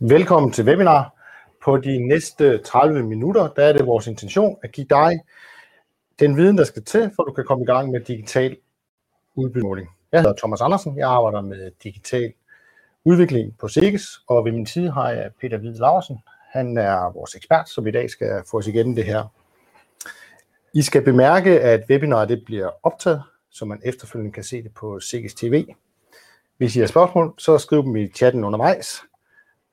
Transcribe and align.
Velkommen 0.00 0.52
til 0.52 0.64
webinar. 0.64 1.14
På 1.64 1.76
de 1.76 2.08
næste 2.08 2.58
30 2.58 3.02
minutter, 3.02 3.48
der 3.48 3.64
er 3.64 3.72
det 3.72 3.86
vores 3.86 4.06
intention 4.06 4.56
at 4.62 4.72
give 4.72 4.86
dig 4.90 5.20
den 6.20 6.36
viden, 6.36 6.58
der 6.58 6.64
skal 6.64 6.84
til, 6.84 7.10
for 7.16 7.22
at 7.22 7.26
du 7.26 7.32
kan 7.32 7.44
komme 7.44 7.64
i 7.64 7.66
gang 7.66 7.90
med 7.90 8.00
digital 8.00 8.56
udbyttemåling. 9.34 9.88
Jeg 10.12 10.20
hedder 10.20 10.36
Thomas 10.36 10.60
Andersen, 10.60 10.98
jeg 10.98 11.08
arbejder 11.08 11.40
med 11.40 11.70
digital 11.82 12.32
udvikling 13.04 13.58
på 13.58 13.68
SIGES, 13.68 14.02
og 14.28 14.44
ved 14.44 14.52
min 14.52 14.66
side 14.66 14.90
har 14.90 15.10
jeg 15.10 15.30
Peter 15.40 15.58
Hvide 15.58 15.78
Larsen. 15.78 16.18
Han 16.50 16.76
er 16.76 17.12
vores 17.12 17.34
ekspert, 17.34 17.68
som 17.68 17.86
i 17.86 17.90
dag 17.90 18.10
skal 18.10 18.42
få 18.50 18.58
os 18.58 18.66
igennem 18.66 18.94
det 18.94 19.04
her. 19.04 19.24
I 20.74 20.82
skal 20.82 21.02
bemærke, 21.02 21.60
at 21.60 21.84
webinaret 21.90 22.28
det 22.28 22.42
bliver 22.46 22.70
optaget, 22.82 23.22
så 23.50 23.64
man 23.64 23.80
efterfølgende 23.84 24.32
kan 24.32 24.44
se 24.44 24.62
det 24.62 24.74
på 24.74 25.00
SIGES 25.00 25.34
TV. 25.34 25.66
Hvis 26.56 26.76
I 26.76 26.80
har 26.80 26.86
spørgsmål, 26.86 27.34
så 27.38 27.58
skriv 27.58 27.82
dem 27.82 27.96
i 27.96 28.08
chatten 28.08 28.44
undervejs. 28.44 29.02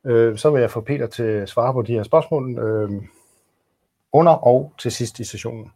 Øh, 0.05 0.37
så 0.37 0.51
vil 0.51 0.61
jeg 0.61 0.71
få 0.71 0.81
Peter 0.81 1.07
til 1.07 1.23
at 1.23 1.49
svare 1.49 1.73
på 1.73 1.81
de 1.81 1.93
her 1.93 2.03
spørgsmål 2.03 2.59
øh, 2.59 2.91
under 4.13 4.31
og 4.31 4.73
til 4.77 4.91
sidst 4.91 5.19
i 5.19 5.23
sessionen. 5.23 5.71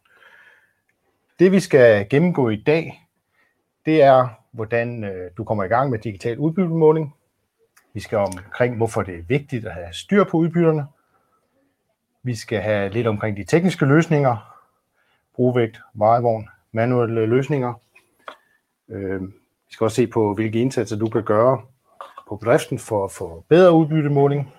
Det 1.39 1.51
vi 1.51 1.59
skal 1.59 2.09
gennemgå 2.09 2.49
i 2.49 2.63
dag, 2.65 3.07
det 3.85 4.01
er, 4.01 4.27
hvordan 4.51 5.03
øh, 5.03 5.31
du 5.37 5.43
kommer 5.43 5.63
i 5.63 5.67
gang 5.67 5.89
med 5.89 5.99
digital 5.99 6.39
udbyttemåling. 6.39 7.15
Vi 7.93 7.99
skal 7.99 8.17
omkring, 8.17 8.77
hvorfor 8.77 9.01
det 9.01 9.15
er 9.15 9.23
vigtigt 9.27 9.65
at 9.65 9.73
have 9.73 9.93
styr 9.93 10.23
på 10.23 10.37
udbytterne. 10.37 10.85
Vi 12.23 12.35
skal 12.35 12.61
have 12.61 12.89
lidt 12.89 13.07
omkring 13.07 13.37
de 13.37 13.43
tekniske 13.43 13.85
løsninger, 13.85 14.55
brugvægt, 15.35 15.81
vejevogn, 15.93 16.49
manuelle 16.71 17.25
løsninger. 17.25 17.73
Øh, 18.89 19.21
vi 19.67 19.73
skal 19.73 19.85
også 19.85 19.95
se 19.95 20.07
på, 20.07 20.33
hvilke 20.33 20.61
indsatser 20.61 20.97
du 20.97 21.09
kan 21.09 21.23
gøre 21.23 21.61
på 22.29 22.35
bedriften 22.35 22.79
for 22.79 23.05
at 23.05 23.11
få 23.11 23.43
bedre 23.49 23.73
udbyttemåling. 23.73 24.53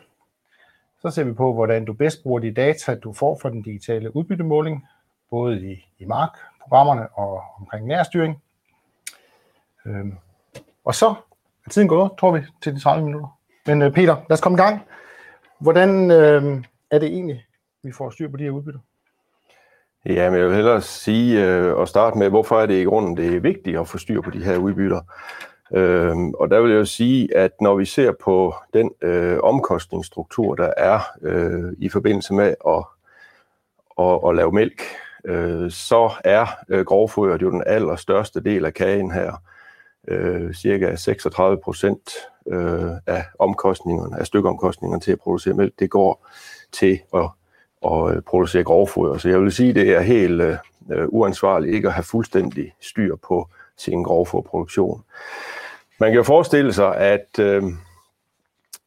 Så 1.02 1.10
ser 1.10 1.24
vi 1.24 1.32
på, 1.32 1.52
hvordan 1.52 1.84
du 1.84 1.92
bedst 1.92 2.22
bruger 2.22 2.40
de 2.40 2.52
data, 2.52 2.94
du 2.94 3.12
får 3.12 3.38
fra 3.42 3.50
den 3.50 3.62
digitale 3.62 4.16
udbyttemåling, 4.16 4.86
både 5.30 5.72
i, 5.72 5.86
i 5.98 6.04
markprogrammerne 6.04 7.08
og 7.08 7.42
omkring 7.60 7.86
nærstyring. 7.86 8.42
Øhm, 9.86 10.14
og 10.84 10.94
så 10.94 11.14
er 11.66 11.70
tiden 11.70 11.88
gået, 11.88 12.10
tror 12.20 12.30
vi, 12.30 12.40
til 12.62 12.74
de 12.74 12.80
30 12.80 13.04
minutter. 13.04 13.38
Men 13.66 13.82
øh, 13.82 13.92
Peter, 13.92 14.16
lad 14.16 14.32
os 14.32 14.40
komme 14.40 14.56
i 14.56 14.62
gang. 14.62 14.82
Hvordan 15.58 16.10
øh, 16.10 16.64
er 16.90 16.98
det 16.98 17.08
egentlig, 17.08 17.46
vi 17.82 17.92
får 17.92 18.10
styr 18.10 18.30
på 18.30 18.36
de 18.36 18.44
her 18.44 18.50
udbytter? 18.50 18.80
Ja, 20.06 20.30
men 20.30 20.38
jeg 20.38 20.48
vil 20.48 20.54
hellere 20.54 20.80
sige 20.80 21.46
øh, 21.46 21.74
og 21.74 21.88
starte 21.88 22.18
med, 22.18 22.28
hvorfor 22.28 22.60
er 22.60 22.66
det 22.66 22.80
i 22.80 22.84
grunden 22.84 23.16
det 23.16 23.36
er 23.36 23.40
vigtigt 23.40 23.78
at 23.78 23.88
få 23.88 23.98
styr 23.98 24.20
på 24.20 24.30
de 24.30 24.44
her 24.44 24.56
udbytter. 24.56 25.00
Øhm, 25.74 26.34
og 26.34 26.50
der 26.50 26.60
vil 26.60 26.70
jeg 26.70 26.78
jo 26.78 26.84
sige, 26.84 27.36
at 27.36 27.50
når 27.60 27.74
vi 27.74 27.84
ser 27.84 28.12
på 28.12 28.54
den 28.74 28.90
øh, 29.02 29.38
omkostningsstruktur, 29.42 30.54
der 30.54 30.72
er 30.76 31.00
øh, 31.22 31.72
i 31.78 31.88
forbindelse 31.88 32.34
med 32.34 32.54
at, 32.68 32.84
at, 33.98 34.20
at 34.28 34.36
lave 34.36 34.52
mælk, 34.52 34.82
øh, 35.24 35.70
så 35.70 36.10
er 36.24 36.46
øh, 36.68 36.84
grovfoder 36.84 37.38
jo 37.42 37.50
den 37.50 37.62
allerstørste 37.66 38.40
del 38.40 38.64
af 38.64 38.74
kagen 38.74 39.10
her. 39.10 39.42
Øh, 40.08 40.54
cirka 40.54 40.96
36 40.96 41.58
procent 41.64 42.10
øh, 42.46 42.90
af 43.06 43.24
omkostningerne, 43.38 44.20
af 44.20 44.26
stykkeomkostningerne 44.26 45.00
til 45.00 45.12
at 45.12 45.18
producere 45.18 45.54
mælk, 45.54 45.74
det 45.78 45.90
går 45.90 46.26
til 46.72 47.00
at, 47.14 47.28
at 47.84 48.16
øh, 48.16 48.22
producere 48.22 48.64
grovfoder. 48.64 49.18
Så 49.18 49.28
jeg 49.28 49.40
vil 49.40 49.52
sige, 49.52 49.68
at 49.68 49.74
det 49.74 49.94
er 49.94 50.00
helt 50.00 50.40
øh, 50.40 50.56
øh, 50.90 51.06
uansvarligt 51.08 51.74
ikke 51.74 51.88
at 51.88 51.94
have 51.94 52.04
fuldstændig 52.04 52.74
styr 52.80 53.16
på 53.16 53.48
sin 53.76 54.02
grovfoderproduktion. 54.02 55.02
Man 56.00 56.10
kan 56.10 56.16
jo 56.16 56.22
forestille 56.22 56.72
sig, 56.72 56.96
at, 56.96 57.38
øh, 57.38 57.62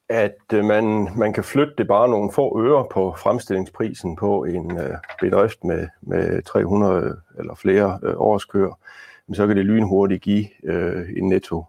at 0.09 0.37
øh, 0.53 0.65
man, 0.65 1.09
man 1.17 1.33
kan 1.33 1.43
flytte 1.43 1.73
det 1.77 1.87
bare 1.87 2.09
nogle 2.09 2.31
få 2.31 2.61
øre 2.65 2.85
på 2.91 3.15
fremstillingsprisen 3.17 4.15
på 4.15 4.43
en 4.43 4.77
øh, 4.77 4.97
bedrift 5.19 5.63
med, 5.63 5.87
med 6.01 6.41
300 6.43 7.21
eller 7.39 7.55
flere 7.55 7.99
øh, 8.03 8.13
årskøer. 8.17 8.79
Men 9.27 9.35
så 9.35 9.47
kan 9.47 9.57
det 9.57 9.65
lynhurtigt 9.65 10.21
give 10.21 10.45
øh, 10.63 11.09
en 11.17 11.29
netto 11.29 11.65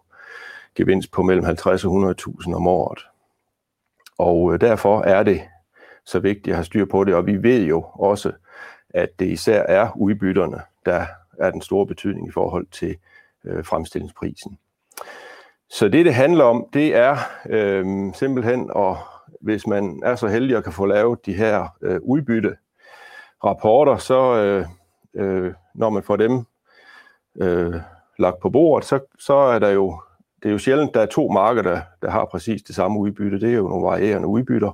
gevinst 0.75 1.11
på 1.11 1.23
mellem 1.23 1.45
50 1.45 1.85
og 1.85 2.15
100.000 2.17 2.55
om 2.55 2.67
året. 2.67 2.99
Og 4.17 4.53
øh, 4.53 4.61
derfor 4.61 5.01
er 5.01 5.23
det 5.23 5.41
så 6.05 6.19
vigtigt 6.19 6.47
at 6.47 6.55
have 6.55 6.65
styr 6.65 6.85
på 6.85 7.03
det, 7.03 7.15
og 7.15 7.25
vi 7.25 7.43
ved 7.43 7.63
jo 7.63 7.85
også, 7.93 8.31
at 8.89 9.19
det 9.19 9.25
især 9.25 9.61
er 9.61 9.97
udbytterne, 9.97 10.61
der 10.85 11.05
er 11.39 11.51
den 11.51 11.61
store 11.61 11.87
betydning 11.87 12.27
i 12.27 12.31
forhold 12.31 12.67
til 12.71 12.97
øh, 13.43 13.65
fremstillingsprisen. 13.65 14.57
Så 15.69 15.87
det, 15.87 16.05
det 16.05 16.13
handler 16.13 16.43
om, 16.43 16.65
det 16.73 16.95
er 16.95 17.17
øh, 17.49 18.13
simpelthen, 18.13 18.71
at 18.75 18.95
hvis 19.41 19.67
man 19.67 20.01
er 20.03 20.15
så 20.15 20.27
heldig 20.27 20.57
at 20.57 20.63
kan 20.63 20.73
få 20.73 20.85
lavet 20.85 21.25
de 21.25 21.33
her 21.33 21.67
øh, 21.81 21.99
udbytte 22.03 22.55
rapporter, 23.43 23.97
så 23.97 24.35
øh, 24.35 24.65
øh, 25.15 25.53
når 25.75 25.89
man 25.89 26.03
får 26.03 26.15
dem 26.15 26.45
øh, 27.41 27.75
lagt 28.19 28.39
på 28.39 28.49
bordet, 28.49 28.87
så, 28.87 28.99
så 29.19 29.33
er 29.33 29.59
der 29.59 29.69
jo, 29.69 29.99
det 30.43 30.49
er 30.49 30.53
jo 30.53 30.57
sjældent, 30.57 30.93
der 30.93 31.01
er 31.01 31.05
to 31.05 31.29
markeder, 31.29 31.81
der, 32.01 32.09
har 32.09 32.25
præcis 32.25 32.61
det 32.61 32.75
samme 32.75 32.99
udbytte. 32.99 33.39
Det 33.39 33.49
er 33.49 33.57
jo 33.57 33.67
nogle 33.67 33.85
varierende 33.85 34.27
udbytter. 34.27 34.71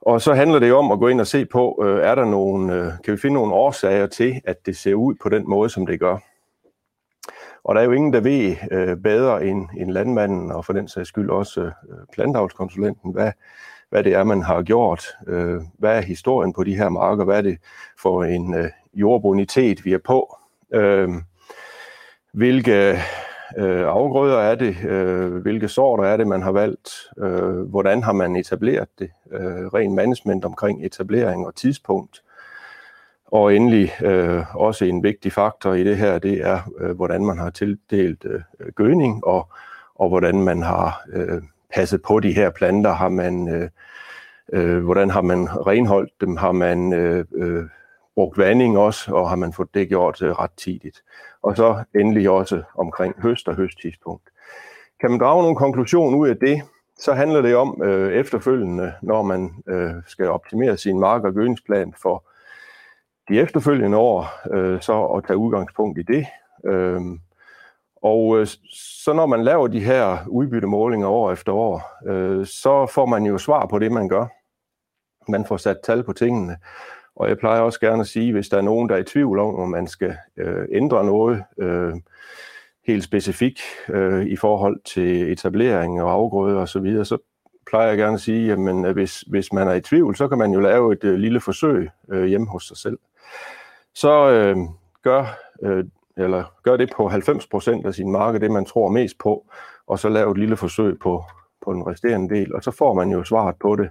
Og 0.00 0.20
så 0.20 0.34
handler 0.34 0.58
det 0.58 0.68
jo 0.68 0.78
om 0.78 0.92
at 0.92 0.98
gå 0.98 1.08
ind 1.08 1.20
og 1.20 1.26
se 1.26 1.46
på, 1.46 1.82
øh, 1.84 2.02
er 2.02 2.14
der 2.14 2.24
nogle, 2.24 2.74
øh, 2.74 2.92
kan 3.04 3.12
vi 3.12 3.18
finde 3.18 3.34
nogle 3.34 3.54
årsager 3.54 4.06
til, 4.06 4.40
at 4.44 4.66
det 4.66 4.76
ser 4.76 4.94
ud 4.94 5.14
på 5.22 5.28
den 5.28 5.48
måde, 5.48 5.70
som 5.70 5.86
det 5.86 6.00
gør. 6.00 6.16
Og 7.68 7.74
der 7.74 7.80
er 7.80 7.84
jo 7.84 7.92
ingen, 7.92 8.12
der 8.12 8.20
ved 8.20 8.56
øh, 8.70 8.96
bedre 8.96 9.44
end, 9.44 9.68
end 9.76 9.90
landmanden, 9.90 10.52
og 10.52 10.64
for 10.64 10.72
den 10.72 10.88
sags 10.88 11.08
skyld 11.08 11.30
også 11.30 11.60
øh, 11.60 11.98
plantavlskonsulenten, 12.12 13.12
hvad, 13.12 13.32
hvad 13.90 14.04
det 14.04 14.14
er, 14.14 14.24
man 14.24 14.42
har 14.42 14.62
gjort. 14.62 15.06
Øh, 15.26 15.60
hvad 15.78 15.96
er 15.96 16.00
historien 16.00 16.52
på 16.52 16.64
de 16.64 16.76
her 16.76 16.88
marker? 16.88 17.24
Hvad 17.24 17.38
er 17.38 17.42
det 17.42 17.58
for 17.98 18.24
en 18.24 18.54
øh, 18.54 18.70
jordbonitet, 18.94 19.84
vi 19.84 19.92
er 19.92 19.98
på? 19.98 20.36
Øh, 20.74 21.08
hvilke 22.32 22.98
øh, 23.58 23.86
afgrøder 23.86 24.38
er 24.38 24.54
det? 24.54 24.84
Øh, 24.84 25.34
hvilke 25.34 25.68
sorter 25.68 26.04
er 26.04 26.16
det, 26.16 26.26
man 26.26 26.42
har 26.42 26.52
valgt? 26.52 26.90
Øh, 27.18 27.60
hvordan 27.60 28.02
har 28.02 28.12
man 28.12 28.36
etableret 28.36 28.88
det? 28.98 29.10
Øh, 29.32 29.66
ren 29.66 29.94
management 29.94 30.44
omkring 30.44 30.86
etablering 30.86 31.46
og 31.46 31.54
tidspunkt. 31.54 32.22
Og 33.30 33.54
endelig 33.54 33.92
øh, 34.02 34.56
også 34.56 34.84
en 34.84 35.02
vigtig 35.02 35.32
faktor 35.32 35.72
i 35.74 35.84
det 35.84 35.96
her, 35.96 36.18
det 36.18 36.46
er, 36.46 36.60
øh, 36.80 36.96
hvordan 36.96 37.24
man 37.24 37.38
har 37.38 37.50
tildelt 37.50 38.24
øh, 38.24 38.40
gødning, 38.74 39.24
og, 39.24 39.48
og 39.94 40.08
hvordan 40.08 40.42
man 40.42 40.62
har 40.62 41.02
øh, 41.12 41.42
passet 41.74 42.02
på 42.02 42.20
de 42.20 42.32
her 42.32 42.50
planter. 42.50 42.92
Har 42.92 43.08
man, 43.08 43.48
øh, 43.48 43.70
øh, 44.52 44.84
hvordan 44.84 45.10
har 45.10 45.22
man 45.22 45.66
renholdt 45.66 46.12
dem? 46.20 46.36
Har 46.36 46.52
man 46.52 46.92
øh, 46.92 47.24
øh, 47.34 47.64
brugt 48.14 48.38
vanding 48.38 48.78
også, 48.78 49.14
og 49.14 49.28
har 49.28 49.36
man 49.36 49.52
fået 49.52 49.74
det 49.74 49.88
gjort 49.88 50.22
øh, 50.22 50.30
ret 50.30 50.52
tidligt? 50.56 51.02
Og 51.42 51.56
så 51.56 51.84
endelig 51.94 52.30
også 52.30 52.62
omkring 52.74 53.14
høst 53.22 53.48
og 53.48 53.54
høsttidspunkt. 53.54 54.22
Kan 55.00 55.10
man 55.10 55.20
drage 55.20 55.42
nogle 55.42 55.56
konklusion 55.56 56.14
ud 56.14 56.28
af 56.28 56.36
det, 56.36 56.62
så 56.98 57.12
handler 57.12 57.42
det 57.42 57.56
om 57.56 57.82
øh, 57.82 58.12
efterfølgende, 58.12 58.92
når 59.02 59.22
man 59.22 59.50
øh, 59.68 59.90
skal 60.06 60.28
optimere 60.28 60.76
sin 60.76 60.98
mark- 61.00 61.24
og 61.24 61.34
gødningsplan 61.34 61.94
for 62.02 62.27
de 63.28 63.40
efterfølgende 63.40 63.96
år, 63.96 64.54
øh, 64.54 64.80
så 64.80 65.04
at 65.04 65.24
tage 65.26 65.36
udgangspunkt 65.36 65.98
i 65.98 66.02
det. 66.02 66.26
Øh, 66.66 67.00
og 68.02 68.38
øh, 68.40 68.46
så 69.04 69.12
når 69.12 69.26
man 69.26 69.44
laver 69.44 69.66
de 69.66 69.80
her 69.80 70.18
udbyttemålinger 70.28 71.08
år 71.08 71.32
efter 71.32 71.52
år, 71.52 72.06
øh, 72.06 72.46
så 72.46 72.86
får 72.86 73.06
man 73.06 73.24
jo 73.24 73.38
svar 73.38 73.66
på 73.66 73.78
det, 73.78 73.92
man 73.92 74.08
gør. 74.08 74.26
Man 75.30 75.44
får 75.44 75.56
sat 75.56 75.76
tal 75.84 76.02
på 76.02 76.12
tingene. 76.12 76.56
Og 77.16 77.28
jeg 77.28 77.38
plejer 77.38 77.60
også 77.60 77.80
gerne 77.80 78.00
at 78.00 78.06
sige, 78.06 78.32
hvis 78.32 78.48
der 78.48 78.56
er 78.56 78.62
nogen, 78.62 78.88
der 78.88 78.94
er 78.94 78.98
i 78.98 79.04
tvivl 79.04 79.38
om, 79.38 79.54
om 79.54 79.68
man 79.68 79.86
skal 79.86 80.16
øh, 80.36 80.66
ændre 80.72 81.04
noget 81.04 81.44
øh, 81.58 81.92
helt 82.86 83.04
specifikt 83.04 83.60
øh, 83.88 84.26
i 84.26 84.36
forhold 84.36 84.80
til 84.84 85.32
etablering 85.32 86.02
og 86.02 86.12
afgrøde 86.12 86.58
og 86.58 86.68
så 86.68 86.80
videre, 86.80 87.04
så 87.04 87.18
plejer 87.66 87.88
jeg 87.88 87.98
gerne 87.98 88.14
at 88.14 88.20
sige, 88.20 88.52
at 88.52 88.58
øh, 88.58 88.92
hvis, 88.92 89.20
hvis 89.20 89.52
man 89.52 89.68
er 89.68 89.72
i 89.72 89.80
tvivl, 89.80 90.16
så 90.16 90.28
kan 90.28 90.38
man 90.38 90.52
jo 90.52 90.60
lave 90.60 90.92
et 90.92 91.04
øh, 91.04 91.14
lille 91.14 91.40
forsøg 91.40 91.90
øh, 92.08 92.24
hjemme 92.24 92.46
hos 92.46 92.64
sig 92.64 92.76
selv 92.76 92.98
så 93.94 94.30
øh, 94.30 94.56
gør, 95.02 95.38
øh, 95.62 95.84
eller 96.16 96.44
gør 96.62 96.76
det 96.76 96.92
på 96.96 97.08
90% 97.08 97.86
af 97.86 97.94
sin 97.94 98.12
marked, 98.12 98.40
det 98.40 98.50
man 98.50 98.64
tror 98.64 98.88
mest 98.88 99.18
på, 99.18 99.46
og 99.86 99.98
så 99.98 100.08
lave 100.08 100.30
et 100.30 100.38
lille 100.38 100.56
forsøg 100.56 100.98
på, 100.98 101.24
på 101.64 101.72
den 101.72 101.86
resterende 101.86 102.34
del, 102.34 102.54
og 102.54 102.62
så 102.62 102.70
får 102.70 102.94
man 102.94 103.10
jo 103.10 103.24
svaret 103.24 103.56
på 103.60 103.76
det, 103.76 103.90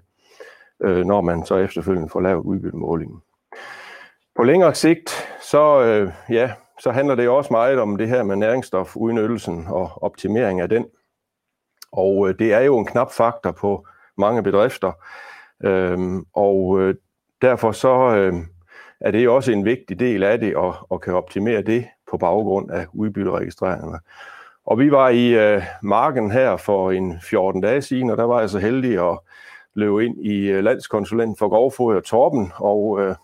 øh, 0.83 1.05
når 1.05 1.21
man 1.21 1.45
så 1.45 1.55
efterfølgende 1.55 2.09
får 2.09 2.21
lavet 2.21 2.43
udbyttemålingen. 2.43 3.21
På 4.35 4.43
længere 4.43 4.75
sigt, 4.75 5.27
så, 5.41 5.81
øh, 5.81 6.11
ja, 6.29 6.51
så 6.79 6.91
handler 6.91 7.15
det 7.15 7.29
også 7.29 7.53
meget 7.53 7.79
om 7.79 7.97
det 7.97 8.07
her 8.09 8.23
med 8.23 8.35
næringsstofudnyttelsen 8.35 9.67
og 9.67 10.03
optimering 10.03 10.61
af 10.61 10.69
den. 10.69 10.85
Og 11.91 12.29
øh, 12.29 12.39
det 12.39 12.53
er 12.53 12.59
jo 12.59 12.77
en 12.77 12.85
knap 12.85 13.11
faktor 13.11 13.51
på 13.51 13.87
mange 14.17 14.43
bedrifter, 14.43 14.91
øh, 15.63 15.97
og 16.33 16.79
øh, 16.79 16.95
derfor 17.41 17.71
så, 17.71 18.15
øh, 18.15 18.33
er 18.99 19.11
det 19.11 19.29
også 19.29 19.51
en 19.51 19.65
vigtig 19.65 19.99
del 19.99 20.23
af 20.23 20.39
det, 20.39 20.55
og, 20.55 20.75
og 20.89 21.01
kan 21.01 21.13
optimere 21.13 21.61
det 21.61 21.85
på 22.11 22.17
baggrund 22.17 22.71
af 22.71 22.85
udbytteregistreringerne. 22.93 23.99
Og 24.65 24.79
vi 24.79 24.91
var 24.91 25.09
i 25.09 25.27
øh, 25.27 25.61
marken 25.83 26.31
her 26.31 26.57
for 26.57 26.91
en 26.91 27.19
14 27.21 27.61
dage 27.61 27.81
siden, 27.81 28.09
og 28.09 28.17
der 28.17 28.23
var 28.23 28.39
jeg 28.39 28.49
så 28.49 28.59
heldig 28.59 29.11
at 29.11 29.19
løbe 29.73 30.05
ind 30.05 30.25
i 30.25 30.35
øh, 30.35 30.63
landskonsulenten 30.63 31.37
for 31.37 31.49
grovfoder, 31.49 32.01
Torben, 32.01 32.51
og 32.55 33.01
øh, 33.01 33.15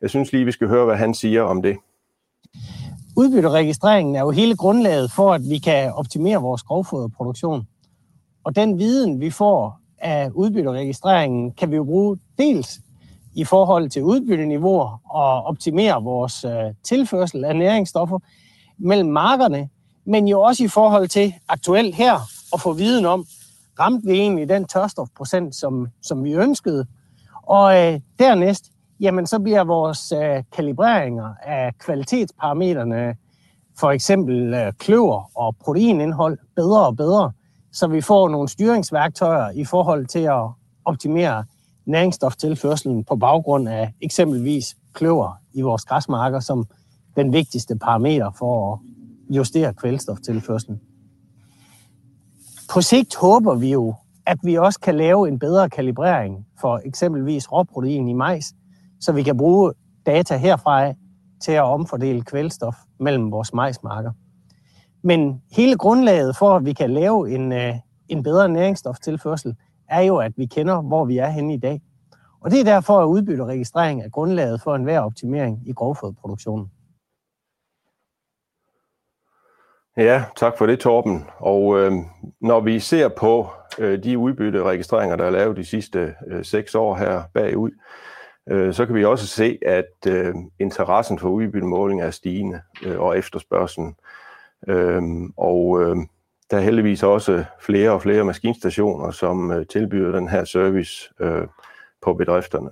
jeg 0.00 0.10
synes 0.10 0.32
lige, 0.32 0.44
vi 0.44 0.52
skal 0.52 0.68
høre, 0.68 0.84
hvad 0.84 0.96
han 0.96 1.14
siger 1.14 1.42
om 1.42 1.62
det. 1.62 1.76
Udbytteregistreringen 3.16 4.16
er 4.16 4.20
jo 4.20 4.30
hele 4.30 4.56
grundlaget 4.56 5.10
for, 5.10 5.32
at 5.32 5.40
vi 5.50 5.58
kan 5.58 5.92
optimere 5.92 6.42
vores 6.42 6.62
grovfoderproduktion. 6.62 7.68
Og 8.44 8.56
den 8.56 8.78
viden, 8.78 9.20
vi 9.20 9.30
får 9.30 9.80
af 9.98 10.30
udbytteregistreringen, 10.34 11.52
kan 11.52 11.70
vi 11.70 11.76
jo 11.76 11.84
bruge 11.84 12.18
dels 12.38 12.80
i 13.36 13.44
forhold 13.44 13.90
til 13.90 14.02
udbytteniveauer 14.02 15.00
og 15.10 15.44
optimere 15.44 16.02
vores 16.02 16.44
øh, 16.44 16.74
tilførsel 16.82 17.44
af 17.44 17.56
næringsstoffer 17.56 18.18
mellem 18.78 19.08
markerne, 19.08 19.68
men 20.04 20.28
jo 20.28 20.40
også 20.40 20.64
i 20.64 20.68
forhold 20.68 21.08
til 21.08 21.34
aktuelt 21.48 21.94
her 21.94 22.14
at 22.54 22.60
få 22.60 22.72
viden 22.72 23.06
om, 23.06 23.26
ramte 23.80 24.06
vi 24.06 24.12
egentlig 24.12 24.48
den 24.48 24.64
tørstofprocent, 24.64 25.54
som, 25.54 25.88
som 26.02 26.24
vi 26.24 26.32
ønskede. 26.32 26.86
Og 27.42 27.76
øh, 27.76 28.00
dernæst, 28.18 28.64
jamen 29.00 29.26
så 29.26 29.38
bliver 29.38 29.64
vores 29.64 30.12
øh, 30.12 30.42
kalibreringer 30.52 31.34
af 31.42 31.78
kvalitetsparametrene, 31.78 33.16
for 33.78 33.90
eksempel 33.90 34.54
øh, 34.54 34.72
kløver 34.72 35.30
og 35.34 35.56
proteinindhold, 35.64 36.38
bedre 36.56 36.86
og 36.86 36.96
bedre, 36.96 37.32
så 37.72 37.86
vi 37.86 38.00
får 38.00 38.28
nogle 38.28 38.48
styringsværktøjer 38.48 39.50
i 39.50 39.64
forhold 39.64 40.06
til 40.06 40.22
at 40.22 40.48
optimere 40.84 41.44
næringsstoftilførselen 41.86 43.04
på 43.04 43.16
baggrund 43.16 43.68
af 43.68 43.92
eksempelvis 44.00 44.76
kløver 44.92 45.40
i 45.52 45.60
vores 45.60 45.84
græsmarker 45.84 46.40
som 46.40 46.66
den 47.16 47.32
vigtigste 47.32 47.76
parameter 47.78 48.30
for 48.38 48.72
at 48.72 48.78
justere 49.36 49.74
kvælstoftilførselen. 49.74 50.80
På 52.72 52.80
sigt 52.80 53.16
håber 53.16 53.54
vi 53.54 53.72
jo, 53.72 53.94
at 54.26 54.38
vi 54.42 54.54
også 54.54 54.80
kan 54.80 54.94
lave 54.94 55.28
en 55.28 55.38
bedre 55.38 55.70
kalibrering 55.70 56.46
for 56.60 56.80
eksempelvis 56.84 57.52
råprotein 57.52 58.08
i 58.08 58.12
majs, 58.12 58.54
så 59.00 59.12
vi 59.12 59.22
kan 59.22 59.36
bruge 59.36 59.72
data 60.06 60.36
herfra 60.36 60.92
til 61.40 61.52
at 61.52 61.62
omfordele 61.62 62.22
kvælstof 62.22 62.74
mellem 63.00 63.30
vores 63.30 63.54
majsmarker. 63.54 64.12
Men 65.02 65.42
hele 65.52 65.76
grundlaget 65.76 66.36
for, 66.36 66.56
at 66.56 66.64
vi 66.64 66.72
kan 66.72 66.90
lave 66.90 67.34
en, 67.34 67.52
øh, 67.52 67.74
en 68.08 68.22
bedre 68.22 68.48
næringsstoftilførsel, 68.48 69.56
er 69.88 70.00
jo, 70.00 70.16
at 70.16 70.32
vi 70.36 70.46
kender, 70.46 70.82
hvor 70.82 71.04
vi 71.04 71.18
er 71.18 71.28
henne 71.28 71.54
i 71.54 71.58
dag. 71.58 71.80
Og 72.40 72.50
det 72.50 72.60
er 72.60 72.64
derfor, 72.64 72.98
at 72.98 73.06
udbytteregistrering 73.06 74.02
er 74.02 74.08
grundlaget 74.08 74.60
for 74.60 74.74
enhver 74.74 75.00
optimering 75.00 75.62
i 75.66 75.72
grovfodproduktionen. 75.72 76.70
Ja, 79.96 80.24
tak 80.36 80.58
for 80.58 80.66
det, 80.66 80.80
Torben. 80.80 81.24
Og 81.38 81.78
øh, 81.78 81.92
når 82.40 82.60
vi 82.60 82.80
ser 82.80 83.08
på 83.08 83.48
øh, 83.78 84.02
de 84.04 84.18
udbytteregistreringer, 84.18 85.16
der 85.16 85.24
er 85.24 85.30
lavet 85.30 85.56
de 85.56 85.64
sidste 85.64 86.14
øh, 86.26 86.44
seks 86.44 86.74
år 86.74 86.94
her 86.94 87.22
bagud, 87.34 87.70
øh, 88.48 88.74
så 88.74 88.86
kan 88.86 88.94
vi 88.94 89.04
også 89.04 89.26
se, 89.26 89.58
at 89.66 90.06
øh, 90.08 90.34
interessen 90.58 91.18
for 91.18 91.28
udbyttemåling 91.28 92.02
er 92.02 92.10
stigende, 92.10 92.60
øh, 92.86 93.00
og 93.00 93.18
efterspørgselen. 93.18 93.94
Øh, 94.68 95.02
og 95.36 95.82
øh, 95.82 95.96
der 96.50 96.56
er 96.56 96.60
heldigvis 96.60 97.02
også 97.02 97.44
flere 97.60 97.90
og 97.90 98.02
flere 98.02 98.24
maskinstationer, 98.24 99.10
som 99.10 99.52
øh, 99.52 99.66
tilbyder 99.66 100.12
den 100.12 100.28
her 100.28 100.44
service 100.44 101.10
øh, 101.20 101.46
på 102.02 102.14
bedrifterne. 102.14 102.70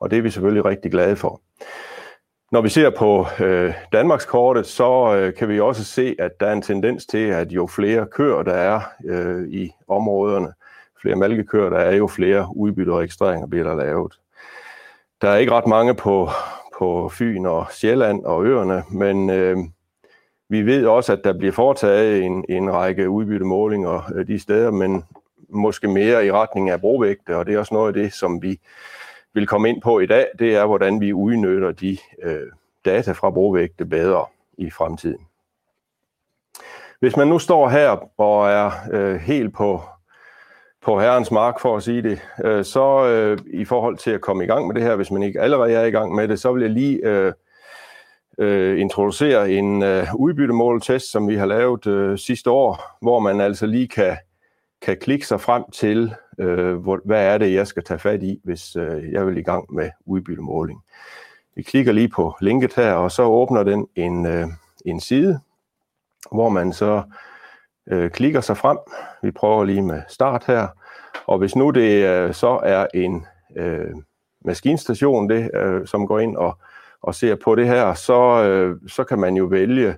Og 0.00 0.10
det 0.10 0.18
er 0.18 0.22
vi 0.22 0.30
selvfølgelig 0.30 0.64
rigtig 0.64 0.90
glade 0.90 1.16
for. 1.16 1.40
Når 2.52 2.60
vi 2.60 2.68
ser 2.68 2.90
på 2.90 3.26
øh, 3.40 3.74
Danmarkskortet, 3.92 4.66
så 4.66 5.16
øh, 5.16 5.34
kan 5.34 5.48
vi 5.48 5.60
også 5.60 5.84
se, 5.84 6.16
at 6.18 6.40
der 6.40 6.46
er 6.46 6.52
en 6.52 6.62
tendens 6.62 7.06
til, 7.06 7.26
at 7.26 7.52
jo 7.52 7.66
flere 7.66 8.06
køer 8.06 8.42
der 8.42 8.54
er 8.54 8.80
øh, 9.04 9.48
i 9.48 9.70
områderne, 9.88 10.52
flere 11.02 11.16
malkekøer 11.16 11.70
der 11.70 11.78
er, 11.78 11.96
jo 11.96 12.06
flere 12.06 12.48
udbytteregistreringer 12.56 13.46
bliver 13.46 13.64
der 13.64 13.74
lavet. 13.74 14.18
Der 15.22 15.30
er 15.30 15.36
ikke 15.36 15.52
ret 15.52 15.66
mange 15.66 15.94
på, 15.94 16.28
på 16.78 17.08
Fyn 17.08 17.46
og 17.46 17.66
Sjælland 17.70 18.24
og 18.24 18.44
øerne, 18.44 18.82
men 18.90 19.30
øh, 19.30 19.56
vi 20.48 20.62
ved 20.62 20.86
også, 20.86 21.12
at 21.12 21.24
der 21.24 21.32
bliver 21.32 21.52
foretaget 21.52 22.24
en, 22.24 22.44
en 22.48 22.72
række 22.72 23.10
udbyttemålinger 23.10 24.12
øh, 24.14 24.26
de 24.26 24.38
steder, 24.38 24.70
men 24.70 25.04
måske 25.48 25.88
mere 25.88 26.26
i 26.26 26.32
retning 26.32 26.70
af 26.70 26.80
brovægte, 26.80 27.36
og 27.36 27.46
det 27.46 27.54
er 27.54 27.58
også 27.58 27.74
noget 27.74 27.88
af 27.88 28.02
det, 28.02 28.12
som 28.12 28.42
vi 28.42 28.60
vil 29.34 29.46
komme 29.46 29.68
ind 29.68 29.82
på 29.82 30.00
i 30.00 30.06
dag, 30.06 30.26
det 30.38 30.54
er, 30.54 30.66
hvordan 30.66 31.00
vi 31.00 31.12
udnytter 31.12 31.72
de 31.72 31.98
øh, 32.22 32.52
data 32.84 33.12
fra 33.12 33.30
brovægte 33.30 33.84
bedre 33.84 34.24
i 34.58 34.70
fremtiden. 34.70 35.26
Hvis 37.00 37.16
man 37.16 37.28
nu 37.28 37.38
står 37.38 37.68
her 37.68 38.20
og 38.20 38.50
er 38.50 38.70
øh, 38.92 39.16
helt 39.16 39.54
på, 39.54 39.82
på 40.82 41.00
herrens 41.00 41.30
mark, 41.30 41.60
for 41.60 41.76
at 41.76 41.82
sige 41.82 42.02
det, 42.02 42.20
øh, 42.44 42.64
så 42.64 43.06
øh, 43.06 43.38
i 43.46 43.64
forhold 43.64 43.96
til 43.96 44.10
at 44.10 44.20
komme 44.20 44.44
i 44.44 44.46
gang 44.46 44.66
med 44.66 44.74
det 44.74 44.82
her, 44.82 44.96
hvis 44.96 45.10
man 45.10 45.22
ikke 45.22 45.40
allerede 45.40 45.72
er 45.72 45.84
i 45.84 45.90
gang 45.90 46.14
med 46.14 46.28
det, 46.28 46.40
så 46.40 46.52
vil 46.52 46.62
jeg 46.62 46.70
lige 46.70 47.06
øh, 47.06 47.32
øh, 48.38 48.80
introducere 48.80 49.50
en 49.50 49.82
øh, 49.82 50.06
udbyttemåltest, 50.14 51.10
som 51.10 51.28
vi 51.28 51.36
har 51.36 51.46
lavet 51.46 51.86
øh, 51.86 52.18
sidste 52.18 52.50
år, 52.50 52.96
hvor 53.02 53.18
man 53.18 53.40
altså 53.40 53.66
lige 53.66 53.88
kan, 53.88 54.16
kan 54.82 54.96
klikke 54.96 55.26
sig 55.26 55.40
frem 55.40 55.64
til, 55.72 56.14
øh, 56.38 56.76
hvor, 56.76 57.00
hvad 57.04 57.26
er 57.26 57.38
det, 57.38 57.54
jeg 57.54 57.66
skal 57.66 57.84
tage 57.84 57.98
fat 57.98 58.22
i, 58.22 58.40
hvis 58.44 58.76
øh, 58.76 59.12
jeg 59.12 59.26
vil 59.26 59.36
i 59.36 59.42
gang 59.42 59.74
med 59.74 59.90
udbyttemåling. 60.06 60.82
Vi 61.56 61.62
klikker 61.62 61.92
lige 61.92 62.08
på 62.08 62.34
linket 62.40 62.74
her, 62.74 62.92
og 62.92 63.10
så 63.10 63.22
åbner 63.22 63.62
den 63.62 63.86
en, 63.96 64.26
øh, 64.26 64.46
en 64.86 65.00
side, 65.00 65.40
hvor 66.32 66.48
man 66.48 66.72
så 66.72 67.02
øh, 67.90 68.10
klikker 68.10 68.40
sig 68.40 68.56
frem. 68.56 68.78
Vi 69.22 69.30
prøver 69.30 69.64
lige 69.64 69.82
med 69.82 70.02
start 70.08 70.44
her. 70.46 70.66
Og 71.26 71.38
hvis 71.38 71.56
nu 71.56 71.70
det 71.70 72.06
øh, 72.06 72.34
så 72.34 72.60
er 72.62 72.86
en 72.94 73.26
øh, 73.56 73.94
maskinstation, 74.44 75.30
det, 75.30 75.50
øh, 75.54 75.86
som 75.86 76.06
går 76.06 76.18
ind 76.18 76.36
og 76.36 76.58
og 77.02 77.14
ser 77.14 77.34
på 77.34 77.54
det 77.54 77.66
her, 77.66 77.94
så, 77.94 78.44
øh, 78.44 78.90
så 78.90 79.04
kan 79.04 79.18
man 79.18 79.36
jo 79.36 79.44
vælge 79.44 79.96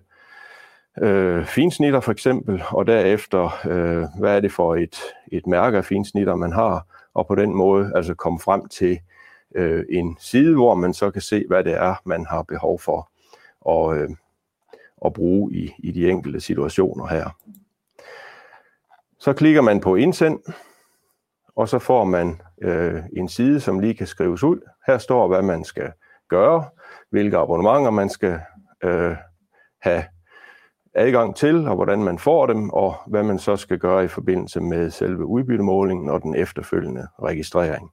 øh, 1.02 1.44
finsnitter 1.44 2.00
for 2.00 2.12
eksempel, 2.12 2.62
og 2.70 2.86
derefter, 2.86 3.66
øh, 3.66 4.04
hvad 4.18 4.36
er 4.36 4.40
det 4.40 4.52
for 4.52 4.76
et, 4.76 4.96
et 5.32 5.46
mærke 5.46 5.78
af 5.78 5.84
finsnitter, 5.84 6.36
man 6.36 6.52
har, 6.52 6.86
og 7.14 7.26
på 7.26 7.34
den 7.34 7.54
måde 7.54 7.92
altså 7.94 8.14
komme 8.14 8.40
frem 8.40 8.68
til 8.68 9.00
øh, 9.54 9.84
en 9.88 10.16
side, 10.20 10.54
hvor 10.54 10.74
man 10.74 10.94
så 10.94 11.10
kan 11.10 11.22
se, 11.22 11.44
hvad 11.48 11.64
det 11.64 11.72
er, 11.72 11.94
man 12.04 12.26
har 12.26 12.42
behov 12.42 12.80
for 12.80 13.10
at, 13.68 13.98
øh, 13.98 14.08
at 15.04 15.12
bruge 15.12 15.52
i, 15.52 15.74
i 15.78 15.90
de 15.90 16.10
enkelte 16.10 16.40
situationer 16.40 17.06
her. 17.06 17.36
Så 19.18 19.32
klikker 19.32 19.60
man 19.60 19.80
på 19.80 19.94
indsend, 19.94 20.40
og 21.56 21.68
så 21.68 21.78
får 21.78 22.04
man 22.04 22.40
øh, 22.62 23.02
en 23.16 23.28
side, 23.28 23.60
som 23.60 23.80
lige 23.80 23.94
kan 23.94 24.06
skrives 24.06 24.42
ud. 24.42 24.60
Her 24.86 24.98
står, 24.98 25.28
hvad 25.28 25.42
man 25.42 25.64
skal 25.64 25.92
gøre, 26.28 26.64
hvilke 27.10 27.36
abonnementer 27.36 27.90
man 27.90 28.08
skal 28.08 28.40
øh, 28.84 29.16
have 29.82 30.04
adgang 30.94 31.36
til, 31.36 31.68
og 31.68 31.74
hvordan 31.74 32.04
man 32.04 32.18
får 32.18 32.46
dem, 32.46 32.70
og 32.70 32.94
hvad 33.06 33.22
man 33.22 33.38
så 33.38 33.56
skal 33.56 33.78
gøre 33.78 34.04
i 34.04 34.08
forbindelse 34.08 34.60
med 34.60 34.90
selve 34.90 35.24
udbyttemålingen 35.24 36.10
og 36.10 36.22
den 36.22 36.34
efterfølgende 36.34 37.06
registrering. 37.22 37.90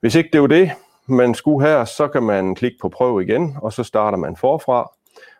Hvis 0.00 0.14
ikke 0.14 0.30
det 0.32 0.40
er 0.40 0.46
det, 0.46 0.70
man 1.08 1.34
skulle 1.34 1.66
her, 1.66 1.84
så 1.84 2.08
kan 2.08 2.22
man 2.22 2.54
klikke 2.54 2.76
på 2.82 2.88
prøv 2.88 3.20
igen, 3.20 3.56
og 3.62 3.72
så 3.72 3.84
starter 3.84 4.18
man 4.18 4.36
forfra. 4.36 4.90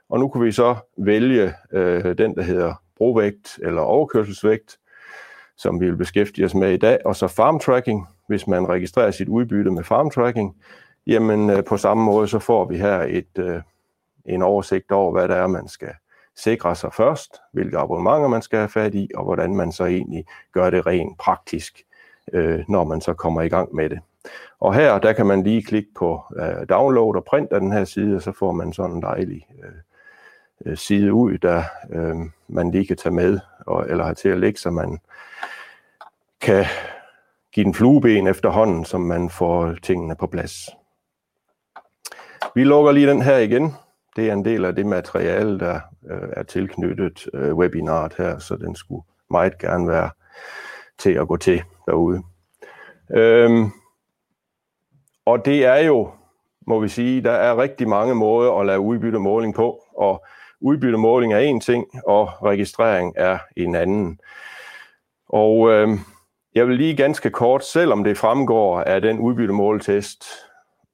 Og 0.08 0.20
nu 0.20 0.28
kan 0.28 0.42
vi 0.42 0.52
så 0.52 0.76
vælge 0.98 1.52
øh, 1.72 2.18
den, 2.18 2.36
der 2.36 2.42
hedder 2.42 2.74
brovægt 2.96 3.58
eller 3.62 3.82
overkørselsvægt, 3.82 4.76
som 5.56 5.80
vi 5.80 5.90
vil 5.90 5.96
beskæftige 5.96 6.44
os 6.44 6.54
med 6.54 6.72
i 6.72 6.76
dag, 6.76 6.98
og 7.04 7.16
så 7.16 7.28
farm 7.28 7.58
tracking, 7.58 8.08
hvis 8.28 8.46
man 8.46 8.68
registrerer 8.68 9.10
sit 9.10 9.28
udbytte 9.28 9.70
med 9.70 9.84
farm 9.84 10.10
tracking, 10.10 10.56
Jamen 11.06 11.50
øh, 11.50 11.64
på 11.64 11.76
samme 11.76 12.04
måde 12.04 12.28
så 12.28 12.38
får 12.38 12.64
vi 12.64 12.76
her 12.76 12.98
et, 12.98 13.38
øh, 13.38 13.60
en 14.24 14.42
oversigt 14.42 14.92
over, 14.92 15.12
hvad 15.12 15.28
det 15.28 15.36
er, 15.36 15.46
man 15.46 15.68
skal 15.68 15.94
sikre 16.36 16.74
sig 16.74 16.92
først, 16.92 17.40
hvilke 17.52 17.78
abonnementer 17.78 18.28
man 18.28 18.42
skal 18.42 18.58
have 18.58 18.68
fat 18.68 18.94
i, 18.94 19.10
og 19.14 19.24
hvordan 19.24 19.56
man 19.56 19.72
så 19.72 19.84
egentlig 19.84 20.24
gør 20.52 20.70
det 20.70 20.86
rent 20.86 21.18
praktisk, 21.18 21.82
øh, 22.32 22.64
når 22.68 22.84
man 22.84 23.00
så 23.00 23.14
kommer 23.14 23.42
i 23.42 23.48
gang 23.48 23.74
med 23.74 23.90
det. 23.90 24.00
Og 24.60 24.74
her, 24.74 24.98
der 24.98 25.12
kan 25.12 25.26
man 25.26 25.42
lige 25.42 25.62
klikke 25.62 25.88
på 25.94 26.22
øh, 26.36 26.68
download 26.68 27.16
og 27.16 27.24
print 27.24 27.52
af 27.52 27.60
den 27.60 27.72
her 27.72 27.84
side, 27.84 28.16
og 28.16 28.22
så 28.22 28.32
får 28.32 28.52
man 28.52 28.72
sådan 28.72 28.96
en 28.96 29.02
dejlig 29.02 29.46
øh, 29.64 29.72
øh, 30.66 30.76
side 30.76 31.12
ud, 31.12 31.38
der 31.38 31.62
øh, 31.90 32.16
man 32.48 32.70
lige 32.70 32.86
kan 32.86 32.96
tage 32.96 33.14
med, 33.14 33.38
og, 33.66 33.86
eller 33.88 34.04
have 34.04 34.14
til 34.14 34.28
at 34.28 34.38
lægge, 34.38 34.60
så 34.60 34.70
man 34.70 34.98
kan 36.40 36.64
give 37.52 37.64
den 37.64 37.74
flueben 37.74 38.26
efterhånden, 38.26 38.84
som 38.84 39.00
man 39.00 39.30
får 39.30 39.74
tingene 39.82 40.16
på 40.16 40.26
plads. 40.26 40.68
Vi 42.54 42.64
lukker 42.64 42.92
lige 42.92 43.08
den 43.08 43.22
her 43.22 43.36
igen. 43.36 43.74
Det 44.16 44.28
er 44.28 44.32
en 44.32 44.44
del 44.44 44.64
af 44.64 44.74
det 44.74 44.86
materiale, 44.86 45.58
der 45.58 45.80
øh, 46.10 46.28
er 46.32 46.42
tilknyttet 46.42 47.26
øh, 47.34 47.54
webinaret 47.54 48.14
her, 48.18 48.38
så 48.38 48.56
den 48.56 48.76
skulle 48.76 49.02
meget 49.30 49.58
gerne 49.58 49.88
være 49.88 50.10
til 50.98 51.12
at 51.12 51.28
gå 51.28 51.36
til 51.36 51.62
derude. 51.86 52.22
Øhm, 53.10 53.70
og 55.26 55.44
det 55.44 55.64
er 55.64 55.76
jo, 55.76 56.10
må 56.66 56.80
vi 56.80 56.88
sige, 56.88 57.22
der 57.22 57.32
er 57.32 57.58
rigtig 57.58 57.88
mange 57.88 58.14
måder 58.14 58.52
at 58.52 58.66
lave 58.66 58.80
udbyttemåling 58.80 59.54
på, 59.54 59.82
og 59.96 60.24
udbyttemåling 60.60 61.32
er 61.32 61.38
en 61.38 61.60
ting, 61.60 61.86
og 62.06 62.28
registrering 62.42 63.12
er 63.16 63.38
en 63.56 63.74
anden. 63.74 64.18
Og 65.28 65.70
øhm, 65.70 65.98
jeg 66.54 66.68
vil 66.68 66.76
lige 66.76 66.96
ganske 66.96 67.30
kort, 67.30 67.64
selvom 67.64 68.04
det 68.04 68.18
fremgår 68.18 68.80
af 68.80 69.00
den 69.00 69.18
udbyttemåltest, 69.18 70.24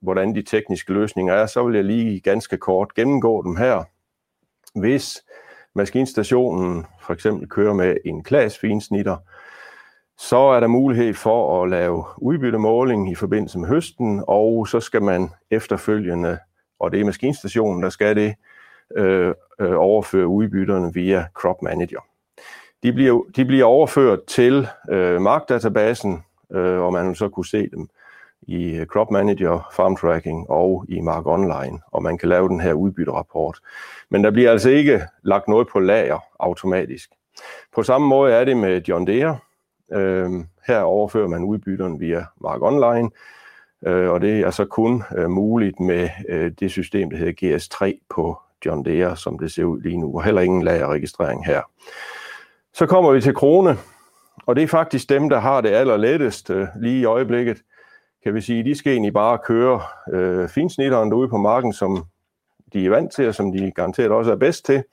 hvordan 0.02 0.34
de 0.34 0.42
tekniske 0.42 0.92
løsninger 0.92 1.34
er, 1.34 1.46
så 1.46 1.64
vil 1.64 1.74
jeg 1.74 1.84
lige 1.84 2.20
ganske 2.20 2.56
kort 2.56 2.94
gennemgå 2.94 3.42
dem 3.42 3.56
her. 3.56 3.84
Hvis 4.74 5.24
maskinstationen 5.74 6.86
for 7.00 7.12
eksempel 7.12 7.48
kører 7.48 7.74
med 7.74 7.96
en 8.04 8.22
klas 8.22 8.58
finsnitter, 8.58 9.16
så 10.18 10.36
er 10.36 10.60
der 10.60 10.66
mulighed 10.66 11.14
for 11.14 11.62
at 11.62 11.70
lave 11.70 12.04
udbyttemåling 12.18 13.12
i 13.12 13.14
forbindelse 13.14 13.58
med 13.58 13.68
høsten, 13.68 14.24
og 14.26 14.68
så 14.68 14.80
skal 14.80 15.02
man 15.02 15.30
efterfølgende, 15.50 16.38
og 16.78 16.92
det 16.92 17.00
er 17.00 17.04
maskinstationen, 17.04 17.82
der 17.82 17.90
skal 17.90 18.16
det, 18.16 18.34
øh, 18.96 19.34
øh, 19.60 19.76
overføre 19.76 20.26
udbytterne 20.26 20.94
via 20.94 21.26
Crop 21.34 21.62
Manager. 21.62 22.00
De 22.82 22.92
bliver, 22.92 23.22
de 23.36 23.44
bliver 23.44 23.64
overført 23.64 24.24
til 24.24 24.68
øh, 24.90 25.20
markdatabasen, 25.20 26.24
øh, 26.52 26.80
og 26.80 26.92
man 26.92 27.08
vil 27.08 27.16
så 27.16 27.28
kunne 27.28 27.46
se 27.46 27.70
dem 27.70 27.88
i 28.50 28.76
øh, 28.76 28.86
Crop 28.86 29.10
Manager, 29.10 29.70
Farm 29.72 29.96
Tracking 29.96 30.50
og 30.50 30.84
i 30.88 31.00
Mark 31.00 31.26
Online, 31.26 31.80
og 31.86 32.02
man 32.02 32.18
kan 32.18 32.28
lave 32.28 32.48
den 32.48 32.60
her 32.60 32.72
udbytterapport. 32.72 33.58
Men 34.08 34.24
der 34.24 34.30
bliver 34.30 34.50
altså 34.50 34.70
ikke 34.70 35.02
lagt 35.22 35.48
noget 35.48 35.68
på 35.68 35.78
lager 35.78 36.18
automatisk. 36.38 37.10
På 37.74 37.82
samme 37.82 38.06
måde 38.06 38.32
er 38.32 38.44
det 38.44 38.56
med 38.56 38.82
John 38.88 39.06
Deere. 39.06 39.38
Øh, 39.92 40.30
her 40.66 40.80
overfører 40.80 41.28
man 41.28 41.44
udbytteren 41.44 42.00
via 42.00 42.24
Mark 42.40 42.62
Online, 42.62 43.10
øh, 43.86 44.10
og 44.10 44.20
det 44.20 44.40
er 44.40 44.50
så 44.50 44.64
kun 44.64 45.02
øh, 45.16 45.30
muligt 45.30 45.80
med 45.80 46.08
øh, 46.28 46.52
det 46.60 46.70
system, 46.70 47.10
der 47.10 47.16
hedder 47.16 47.56
GS3 47.56 48.06
på 48.10 48.38
John 48.66 48.84
Deere, 48.84 49.16
som 49.16 49.38
det 49.38 49.52
ser 49.52 49.64
ud 49.64 49.80
lige 49.82 49.96
nu, 49.96 50.16
og 50.16 50.24
heller 50.24 50.40
ingen 50.40 50.62
lagerregistrering 50.62 51.46
her. 51.46 51.60
Så 52.74 52.86
kommer 52.86 53.12
vi 53.12 53.20
til 53.20 53.34
Krone, 53.34 53.76
og 54.46 54.56
det 54.56 54.62
er 54.62 54.68
faktisk 54.68 55.08
dem, 55.08 55.28
der 55.28 55.38
har 55.38 55.60
det 55.60 55.68
allerlettest 55.68 56.50
øh, 56.50 56.66
lige 56.80 57.00
i 57.00 57.04
øjeblikket. 57.04 57.62
Kan 58.22 58.34
vi 58.34 58.40
sige, 58.40 58.64
de 58.64 58.74
skal 58.74 58.92
egentlig 58.92 59.12
bare 59.12 59.38
køre 59.38 59.80
øh, 60.12 60.48
finsnitteren 60.48 61.10
derude 61.10 61.28
på 61.28 61.36
marken, 61.36 61.72
som 61.72 62.04
de 62.72 62.86
er 62.86 62.90
vant 62.90 63.12
til, 63.12 63.28
og 63.28 63.34
som 63.34 63.52
de 63.52 63.72
garanteret 63.74 64.10
også 64.10 64.32
er 64.32 64.36
bedst 64.36 64.64
til. 64.64 64.84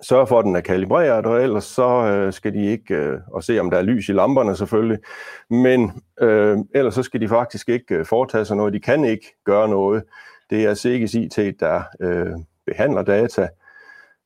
Sørg 0.00 0.28
for, 0.28 0.38
at 0.38 0.44
den 0.44 0.56
er 0.56 0.60
kalibreret, 0.60 1.26
og 1.26 1.42
ellers 1.42 1.64
så 1.64 1.88
øh, 1.88 2.32
skal 2.32 2.54
de 2.54 2.66
ikke, 2.66 2.94
øh, 2.94 3.18
og 3.32 3.44
se 3.44 3.58
om 3.58 3.70
der 3.70 3.78
er 3.78 3.82
lys 3.82 4.08
i 4.08 4.12
lamperne 4.12 4.56
selvfølgelig, 4.56 4.98
men 5.50 6.02
øh, 6.20 6.58
ellers 6.74 6.94
så 6.94 7.02
skal 7.02 7.20
de 7.20 7.28
faktisk 7.28 7.68
ikke 7.68 7.94
øh, 7.94 8.06
foretage 8.06 8.44
sig 8.44 8.56
noget. 8.56 8.72
De 8.72 8.80
kan 8.80 9.04
ikke 9.04 9.34
gøre 9.44 9.68
noget. 9.68 10.02
Det 10.50 10.64
er 10.64 10.74
Sikkes 10.74 11.14
IT, 11.14 11.36
der 11.60 11.82
øh, 12.00 12.32
behandler 12.66 13.02
data, 13.02 13.48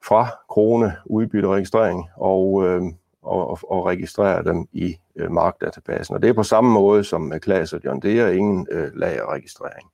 fra 0.04 0.26
krone 0.49 0.97
udbytteregistrering 1.06 2.09
og, 2.16 2.66
øh, 2.66 2.82
og, 3.23 3.59
og 3.71 3.87
registrere 3.87 4.45
dem 4.45 4.69
i 4.73 4.97
øh, 5.17 5.31
markdatabasen. 5.31 6.15
Og 6.15 6.23
det 6.23 6.31
er 6.31 6.35
på 6.35 6.43
samme 6.43 6.71
måde 6.71 7.05
som 7.05 7.21
med 7.21 7.41
Klaas 7.41 7.73
og 7.73 7.81
John 7.85 8.03
Deere, 8.03 8.37
ingen 8.37 8.67
øh, 8.71 8.91
lagerregistrering. 8.95 9.91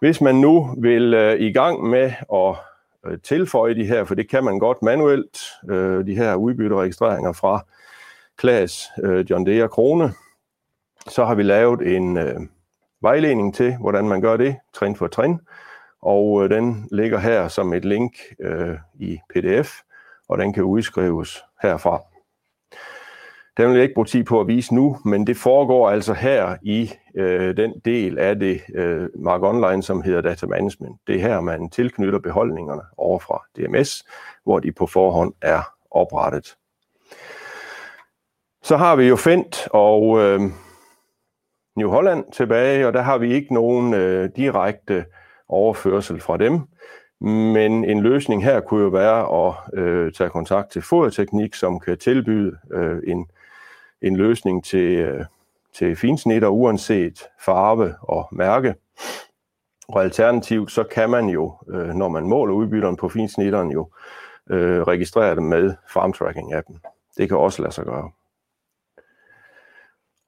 Hvis 0.00 0.20
man 0.20 0.34
nu 0.34 0.74
vil 0.78 1.14
øh, 1.14 1.40
i 1.40 1.52
gang 1.52 1.84
med 1.84 2.12
at 2.32 2.56
øh, 3.06 3.18
tilføje 3.22 3.74
de 3.74 3.84
her, 3.84 4.04
for 4.04 4.14
det 4.14 4.30
kan 4.30 4.44
man 4.44 4.58
godt 4.58 4.82
manuelt, 4.82 5.38
øh, 5.70 6.06
de 6.06 6.14
her 6.14 6.34
udbytteregistreringer 6.34 7.32
fra 7.32 7.64
Klaas, 8.36 8.84
øh, 9.02 9.30
John 9.30 9.46
Deere 9.46 9.68
Krone, 9.68 10.12
så 11.08 11.24
har 11.24 11.34
vi 11.34 11.42
lavet 11.42 11.96
en 11.96 12.16
øh, 12.16 12.40
vejledning 13.02 13.54
til, 13.54 13.76
hvordan 13.80 14.08
man 14.08 14.20
gør 14.20 14.36
det, 14.36 14.56
trin 14.74 14.96
for 14.96 15.06
trin 15.06 15.40
og 16.04 16.44
øh, 16.44 16.50
den 16.50 16.88
ligger 16.92 17.18
her 17.18 17.48
som 17.48 17.72
et 17.72 17.84
link 17.84 18.16
øh, 18.40 18.78
i 18.94 19.18
PDF, 19.34 19.72
og 20.28 20.38
den 20.38 20.52
kan 20.52 20.62
udskrives 20.62 21.42
herfra. 21.68 22.00
Den 23.56 23.68
vil 23.68 23.74
jeg 23.74 23.82
ikke 23.82 23.94
bruge 23.94 24.06
tid 24.06 24.24
på 24.24 24.40
at 24.40 24.46
vise 24.46 24.74
nu, 24.74 24.96
men 25.04 25.26
det 25.26 25.36
foregår 25.36 25.90
altså 25.90 26.14
her 26.14 26.56
i 26.62 26.90
øh, 27.16 27.56
den 27.56 27.80
del 27.84 28.18
af 28.18 28.38
det 28.38 28.60
øh, 28.74 29.08
Mark 29.18 29.42
Online, 29.42 29.82
som 29.82 30.02
hedder 30.02 30.20
Data 30.20 30.46
Management. 30.46 31.00
Det 31.06 31.14
er 31.14 31.20
her, 31.20 31.40
man 31.40 31.70
tilknytter 31.70 32.18
beholdningerne 32.18 32.82
over 32.96 33.18
fra 33.18 33.44
DMS, 33.56 34.04
hvor 34.44 34.58
de 34.58 34.72
på 34.72 34.86
forhånd 34.86 35.32
er 35.42 35.62
oprettet. 35.90 36.56
Så 38.62 38.76
har 38.76 38.96
vi 38.96 39.08
jo 39.08 39.16
Fendt 39.16 39.68
og 39.70 40.20
øh, 40.20 40.40
New 41.76 41.90
Holland 41.90 42.24
tilbage, 42.32 42.86
og 42.86 42.92
der 42.92 43.02
har 43.02 43.18
vi 43.18 43.34
ikke 43.34 43.54
nogen 43.54 43.94
øh, 43.94 44.30
direkte 44.36 45.04
overførsel 45.48 46.20
fra 46.20 46.36
dem. 46.36 46.60
Men 47.24 47.84
en 47.84 48.00
løsning 48.00 48.44
her 48.44 48.60
kunne 48.60 48.82
jo 48.82 48.88
være 48.88 49.46
at 49.46 49.78
øh, 49.78 50.12
tage 50.12 50.30
kontakt 50.30 50.70
til 50.70 50.82
foderteknik, 50.82 51.54
som 51.54 51.80
kan 51.80 51.98
tilbyde 51.98 52.56
øh, 52.72 52.98
en, 53.06 53.26
en 54.02 54.16
løsning 54.16 54.64
til, 54.64 54.98
øh, 54.98 55.24
til 55.74 55.96
finsnitter, 55.96 56.48
uanset 56.48 57.22
farve 57.40 57.94
og 58.00 58.28
mærke. 58.32 58.74
Og 59.88 60.02
alternativt, 60.02 60.72
så 60.72 60.84
kan 60.84 61.10
man 61.10 61.28
jo, 61.28 61.54
øh, 61.68 61.88
når 61.88 62.08
man 62.08 62.28
måler 62.28 62.54
udbytteren 62.54 62.96
på 62.96 63.08
finsnitteren, 63.08 63.70
jo 63.70 63.88
øh, 64.50 64.82
registrere 64.82 65.34
dem 65.34 65.44
med 65.44 65.74
farmtracking-appen. 65.88 66.78
Det 67.16 67.28
kan 67.28 67.38
også 67.38 67.62
lade 67.62 67.72
sig 67.74 67.84
gøre. 67.84 68.10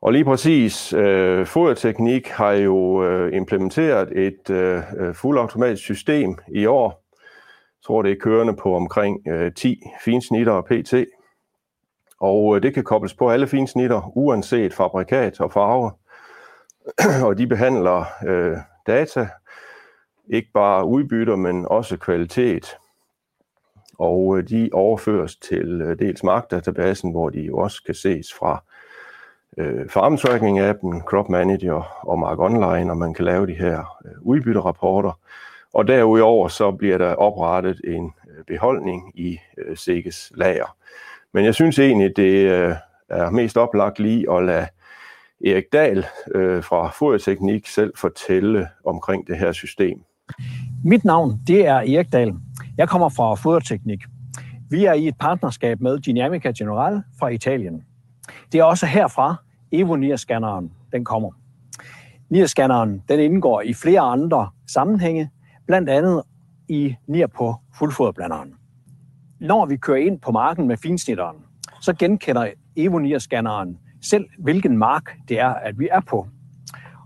Og 0.06 0.12
lige 0.12 0.24
præcis 0.24 0.92
øh, 0.92 1.46
foderteknik 1.46 2.28
har 2.28 2.52
jo 2.52 3.04
øh, 3.04 3.36
implementeret 3.36 4.18
et 4.18 4.50
øh, 4.50 4.82
øh, 4.96 5.14
fuldautomatisk 5.14 5.82
system 5.82 6.38
i 6.48 6.66
år. 6.66 7.04
Jeg 7.12 7.84
tror, 7.86 8.02
det 8.02 8.12
er 8.12 8.16
kørende 8.20 8.56
på 8.56 8.76
omkring 8.76 9.28
øh, 9.28 9.54
10 9.54 9.82
finsnitter 10.04 10.52
og 10.52 10.64
PT. 10.64 10.94
Og 12.20 12.56
øh, 12.56 12.62
det 12.62 12.74
kan 12.74 12.84
kobles 12.84 13.14
på 13.14 13.30
alle 13.30 13.46
finsnitter, 13.46 14.16
uanset 14.16 14.74
fabrikat 14.74 15.40
og 15.40 15.52
farve. 15.52 15.92
og 17.28 17.38
de 17.38 17.46
behandler 17.46 18.04
øh, 18.26 18.56
data, 18.86 19.28
ikke 20.30 20.50
bare 20.54 20.84
udbytter, 20.84 21.36
men 21.36 21.66
også 21.70 21.96
kvalitet. 21.96 22.76
Og 23.98 24.38
øh, 24.38 24.48
de 24.48 24.70
overføres 24.72 25.36
til 25.36 25.80
øh, 25.80 25.98
dels 25.98 26.22
markdatabasen, 26.22 27.10
hvor 27.10 27.30
de 27.30 27.40
jo 27.40 27.58
også 27.58 27.82
kan 27.86 27.94
ses 27.94 28.34
fra 28.38 28.62
øh, 29.56 29.88
farm 29.88 30.16
tracking 30.16 30.60
appen, 30.60 31.00
Crop 31.00 31.28
Manager 31.28 32.06
og 32.08 32.18
Mark 32.18 32.38
Online, 32.38 32.90
og 32.90 32.96
man 32.96 33.14
kan 33.14 33.24
lave 33.24 33.46
de 33.46 33.54
her 33.54 33.98
øh, 34.04 34.12
udbytterapporter. 34.20 35.18
Og 35.74 35.88
derudover 35.88 36.48
så 36.48 36.70
bliver 36.70 36.98
der 36.98 37.14
oprettet 37.14 37.80
en 37.84 38.12
øh, 38.28 38.44
beholdning 38.46 39.12
i 39.14 39.38
øh, 39.58 39.76
Sikkes 39.76 40.32
lager. 40.34 40.76
Men 41.34 41.44
jeg 41.44 41.54
synes 41.54 41.78
egentlig, 41.78 42.16
det 42.16 42.50
øh, 42.50 42.74
er 43.08 43.30
mest 43.30 43.56
oplagt 43.56 43.98
lige 43.98 44.32
at 44.32 44.44
lade 44.44 44.66
Erik 45.46 45.64
Dahl 45.72 46.06
øh, 46.34 46.62
fra 46.64 46.90
Foderteknik 46.90 47.66
selv 47.66 47.92
fortælle 47.96 48.68
omkring 48.84 49.26
det 49.26 49.38
her 49.38 49.52
system. 49.52 49.98
Mit 50.84 51.04
navn, 51.04 51.40
det 51.46 51.66
er 51.66 51.74
Erik 51.76 52.12
Dahl. 52.12 52.34
Jeg 52.78 52.88
kommer 52.88 53.08
fra 53.08 53.34
Foderteknik. 53.34 54.00
Vi 54.70 54.84
er 54.84 54.92
i 54.92 55.08
et 55.08 55.14
partnerskab 55.20 55.80
med 55.80 55.98
Dynamica 55.98 56.52
General 56.58 57.02
fra 57.18 57.28
Italien. 57.28 57.84
Det 58.52 58.60
er 58.60 58.64
også 58.64 58.86
herfra, 58.86 59.36
Evo 59.72 60.16
scanneren 60.16 60.72
den 60.92 61.04
kommer. 61.04 61.30
NIR-scanneren 62.30 63.02
den 63.08 63.20
indgår 63.20 63.60
i 63.60 63.74
flere 63.74 64.00
andre 64.00 64.50
sammenhænge, 64.66 65.30
blandt 65.66 65.88
andet 65.88 66.22
i 66.68 66.94
NIR 67.06 67.26
på 67.26 67.54
fuldfoderblanderen. 67.78 68.54
Når 69.40 69.66
vi 69.66 69.76
kører 69.76 69.98
ind 69.98 70.20
på 70.20 70.32
marken 70.32 70.68
med 70.68 70.76
finsnitteren, 70.76 71.36
så 71.80 71.92
genkender 71.92 72.50
Evo 72.76 73.18
scanneren 73.18 73.78
selv, 74.02 74.24
hvilken 74.38 74.78
mark 74.78 75.16
det 75.28 75.40
er, 75.40 75.48
at 75.48 75.78
vi 75.78 75.88
er 75.92 76.00
på. 76.00 76.26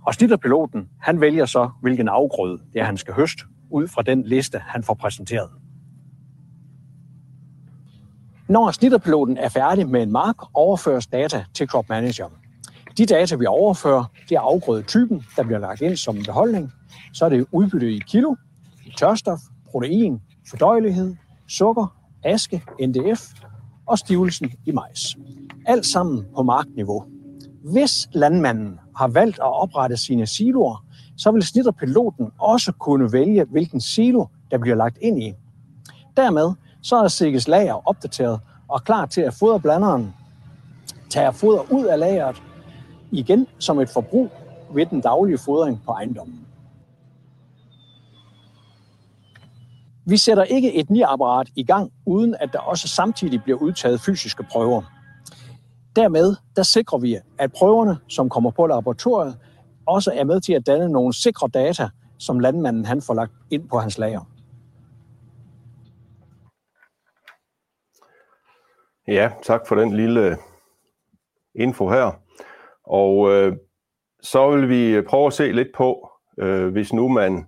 Og 0.06 0.14
snitterpiloten, 0.14 0.88
han 1.00 1.20
vælger 1.20 1.46
så, 1.46 1.70
hvilken 1.80 2.08
afgrøde 2.08 2.58
det 2.72 2.80
er, 2.80 2.84
han 2.84 2.96
skal 2.96 3.14
høste, 3.14 3.44
ud 3.70 3.88
fra 3.88 4.02
den 4.02 4.22
liste, 4.22 4.58
han 4.58 4.82
får 4.82 4.94
præsenteret. 4.94 5.50
Når 8.48 8.70
snitterpiloten 8.70 9.36
er 9.36 9.48
færdig 9.48 9.88
med 9.88 10.02
en 10.02 10.12
mark, 10.12 10.36
overføres 10.54 11.06
data 11.06 11.44
til 11.54 11.66
Crop 11.66 11.88
Manager. 11.88 12.28
De 13.00 13.06
data, 13.06 13.36
vi 13.36 13.46
overfører, 13.46 14.04
det 14.28 14.34
er 14.34 14.40
afgrødetypen, 14.40 15.24
der 15.36 15.42
bliver 15.42 15.58
lagt 15.58 15.80
ind 15.80 15.96
som 15.96 16.16
beholdning. 16.26 16.72
Så 17.12 17.24
er 17.24 17.28
det 17.28 17.46
udbytte 17.52 17.92
i 17.92 17.98
kilo, 17.98 18.34
i 18.86 18.92
tørstof, 18.98 19.38
protein, 19.70 20.20
fordøjelighed, 20.50 21.14
sukker, 21.48 21.96
aske, 22.24 22.62
NDF 22.80 23.20
og 23.86 23.98
stivelsen 23.98 24.50
i 24.66 24.72
majs. 24.72 25.16
Alt 25.66 25.86
sammen 25.86 26.26
på 26.36 26.42
markniveau. 26.42 27.04
Hvis 27.64 28.08
landmanden 28.12 28.78
har 28.96 29.08
valgt 29.08 29.38
at 29.38 29.60
oprette 29.62 29.96
sine 29.96 30.26
siloer, 30.26 30.84
så 31.16 31.30
vil 31.30 31.42
snitterpiloten 31.42 32.30
også 32.38 32.72
kunne 32.72 33.12
vælge, 33.12 33.44
hvilken 33.44 33.80
silo, 33.80 34.26
der 34.50 34.58
bliver 34.58 34.76
lagt 34.76 34.98
ind 35.00 35.22
i. 35.22 35.32
Dermed 36.16 36.52
så 36.82 36.96
er 36.96 37.08
Sikkes 37.08 37.48
lager 37.48 37.88
opdateret 37.88 38.40
og 38.68 38.84
klar 38.84 39.06
til 39.06 39.20
at 39.20 39.34
fodre 39.34 39.60
blanderen, 39.60 40.14
tager 41.10 41.30
foder 41.30 41.72
ud 41.72 41.84
af 41.84 41.98
lageret 41.98 42.42
igen 43.12 43.46
som 43.58 43.78
et 43.78 43.88
forbrug 43.88 44.30
ved 44.74 44.86
den 44.86 45.00
daglige 45.00 45.38
fodring 45.38 45.82
på 45.84 45.92
ejendommen. 45.92 46.46
Vi 50.06 50.16
sætter 50.16 50.44
ikke 50.44 50.74
et 50.74 50.90
NIR-apparat 50.90 51.48
i 51.56 51.62
gang, 51.64 51.92
uden 52.06 52.34
at 52.40 52.52
der 52.52 52.58
også 52.58 52.88
samtidig 52.88 53.42
bliver 53.42 53.58
udtaget 53.58 54.00
fysiske 54.00 54.42
prøver. 54.42 54.82
Dermed 55.96 56.36
der 56.56 56.62
sikrer 56.62 56.98
vi, 56.98 57.18
at 57.38 57.52
prøverne, 57.52 57.98
som 58.08 58.28
kommer 58.28 58.50
på 58.50 58.66
laboratoriet, 58.66 59.38
også 59.86 60.12
er 60.14 60.24
med 60.24 60.40
til 60.40 60.52
at 60.52 60.66
danne 60.66 60.88
nogle 60.88 61.14
sikre 61.14 61.48
data, 61.48 61.88
som 62.18 62.38
landmanden 62.38 62.84
han 62.84 63.02
får 63.02 63.14
lagt 63.14 63.32
ind 63.50 63.68
på 63.68 63.78
hans 63.78 63.98
lager. 63.98 64.20
Ja, 69.08 69.30
tak 69.42 69.66
for 69.68 69.74
den 69.74 69.96
lille 69.96 70.36
info 71.54 71.88
her. 71.90 72.19
Og 72.90 73.30
øh, 73.30 73.56
så 74.22 74.50
vil 74.50 74.68
vi 74.68 75.02
prøve 75.02 75.26
at 75.26 75.32
se 75.32 75.52
lidt 75.52 75.68
på, 75.74 76.10
øh, 76.38 76.68
hvis 76.68 76.92
nu 76.92 77.08
man 77.08 77.46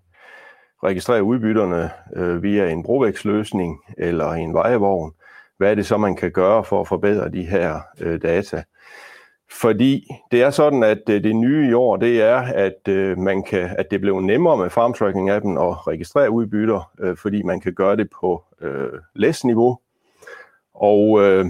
registrerer 0.85 1.21
udbytterne 1.21 1.91
øh, 2.17 2.43
via 2.43 2.71
en 2.71 2.83
brovæksløsning 2.83 3.81
eller 3.99 4.31
en 4.31 4.55
vejevogn, 4.55 5.13
hvad 5.59 5.71
er 5.71 5.75
det 5.75 5.87
så, 5.87 5.97
man 5.97 6.17
kan 6.17 6.31
gøre 6.31 6.65
for 6.65 6.81
at 6.81 6.89
forbedre 6.89 7.29
de 7.29 7.43
her 7.43 7.81
øh, 8.01 8.23
data? 8.23 8.63
Fordi 9.61 10.07
det 10.33 10.43
er 10.43 10.51
sådan, 10.51 10.83
at 10.83 11.03
øh, 11.11 11.25
det 11.25 11.37
nye 11.37 11.69
i 11.69 11.73
år, 11.73 11.97
det 11.97 12.23
er, 12.23 12.37
at 12.37 12.89
øh, 12.89 13.19
man 13.19 13.43
kan, 13.43 13.71
at 13.79 13.91
det 13.91 14.01
blev 14.01 14.21
nemmere 14.21 14.57
med 14.57 14.71
farm 14.71 14.95
tracking 14.95 15.31
appen 15.31 15.59
at 15.59 15.87
registrere 15.87 16.31
udbytter, 16.31 16.91
øh, 17.01 17.17
fordi 17.17 17.43
man 17.43 17.61
kan 17.61 17.75
gøre 17.75 17.97
det 17.97 18.09
på 18.21 18.45
øh, 18.61 18.93
læsniveau. 19.15 19.79
Og 20.75 21.23
øh, 21.23 21.47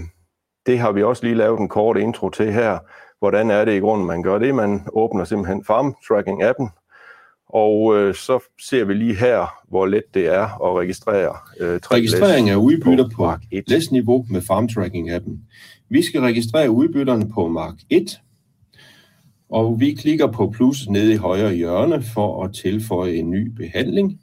det 0.65 0.79
har 0.79 0.91
vi 0.91 1.03
også 1.03 1.23
lige 1.23 1.35
lavet 1.35 1.59
en 1.59 1.69
kort 1.69 1.97
intro 1.97 2.29
til 2.29 2.53
her. 2.53 2.77
Hvordan 3.23 3.51
er 3.51 3.65
det 3.65 3.75
i 3.75 3.79
grunden, 3.79 4.07
man 4.07 4.23
gør 4.23 4.39
det? 4.39 4.55
Man 4.55 4.81
åbner 4.93 5.23
simpelthen 5.23 5.63
farm 5.65 5.95
tracking 6.07 6.43
appen, 6.43 6.69
og 7.49 7.97
øh, 7.97 8.15
så 8.15 8.39
ser 8.67 8.85
vi 8.85 8.93
lige 8.93 9.15
her, 9.15 9.53
hvor 9.69 9.85
let 9.85 10.03
det 10.13 10.27
er 10.27 10.43
at 10.43 10.79
registrere 10.79 11.35
øh, 11.59 11.79
tre 11.79 11.95
Registrering 11.95 12.49
af 12.49 12.55
udbytter 12.55 13.09
på, 13.09 13.15
på 13.15 13.61
læsniveau 13.67 14.25
med 14.29 14.41
farm 14.41 14.67
tracking 14.67 15.11
appen. 15.11 15.41
Vi 15.89 16.01
skal 16.01 16.21
registrere 16.21 16.71
udbytterne 16.71 17.29
på 17.29 17.47
Mark 17.47 17.75
1, 17.89 18.21
og 19.49 19.79
vi 19.79 19.93
klikker 19.93 20.27
på 20.31 20.49
plus 20.55 20.89
nede 20.89 21.13
i 21.13 21.17
højre 21.17 21.53
hjørne 21.53 22.03
for 22.13 22.43
at 22.43 22.53
tilføje 22.53 23.13
en 23.13 23.31
ny 23.31 23.47
behandling. 23.47 24.19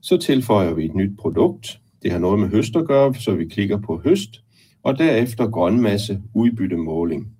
Så 0.00 0.16
tilføjer 0.16 0.74
vi 0.74 0.84
et 0.84 0.94
nyt 0.94 1.18
produkt. 1.18 1.80
Det 2.02 2.12
har 2.12 2.18
noget 2.18 2.40
med 2.40 2.48
høst 2.48 2.76
at 2.76 2.86
gøre, 2.86 3.14
så 3.14 3.34
vi 3.34 3.44
klikker 3.48 3.78
på 3.78 4.00
høst, 4.04 4.42
og 4.82 4.98
derefter 4.98 5.50
grønmasse 5.50 6.22
udbyttemåling. 6.34 7.36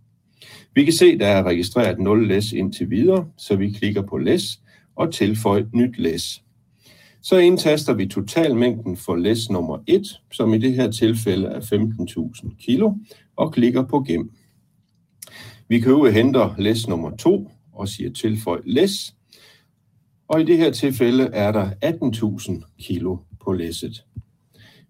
Vi 0.74 0.84
kan 0.84 0.92
se, 0.92 1.06
at 1.06 1.20
der 1.20 1.26
er 1.26 1.42
registreret 1.42 1.98
0 1.98 2.28
læs 2.28 2.52
indtil 2.52 2.90
videre, 2.90 3.28
så 3.36 3.56
vi 3.56 3.70
klikker 3.70 4.02
på 4.02 4.18
læs 4.18 4.60
og 4.96 5.14
tilføj 5.14 5.64
nyt 5.72 5.98
læs. 5.98 6.42
Så 7.22 7.36
indtaster 7.36 7.94
vi 7.94 8.06
totalmængden 8.06 8.96
for 8.96 9.16
læs 9.16 9.50
nummer 9.50 9.78
1, 9.86 10.06
som 10.32 10.54
i 10.54 10.58
det 10.58 10.74
her 10.74 10.90
tilfælde 10.90 11.46
er 11.46 11.60
15.000 11.60 12.56
kilo, 12.58 12.92
og 13.36 13.52
klikker 13.52 13.82
på 13.82 14.00
gem. 14.00 14.30
Vi 15.68 15.80
kan 15.80 15.90
jo 15.90 16.04
hente 16.04 16.38
læs 16.58 16.88
nummer 16.88 17.16
2 17.16 17.50
og 17.72 17.88
siger 17.88 18.12
tilføj 18.12 18.60
læs, 18.64 19.14
og 20.28 20.40
i 20.40 20.44
det 20.44 20.56
her 20.56 20.70
tilfælde 20.70 21.24
er 21.32 21.52
der 21.52 21.70
18.000 21.84 22.82
kilo 22.82 23.16
på 23.44 23.52
læsset. 23.52 24.04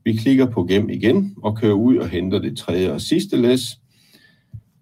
Vi 0.05 0.17
klikker 0.17 0.47
på 0.47 0.65
gem 0.65 0.91
igen 0.91 1.35
og 1.43 1.57
kører 1.57 1.75
ud 1.75 1.97
og 1.97 2.09
henter 2.09 2.39
det 2.39 2.59
tredje 2.59 2.93
og 2.93 3.01
sidste 3.01 3.37
læs, 3.37 3.80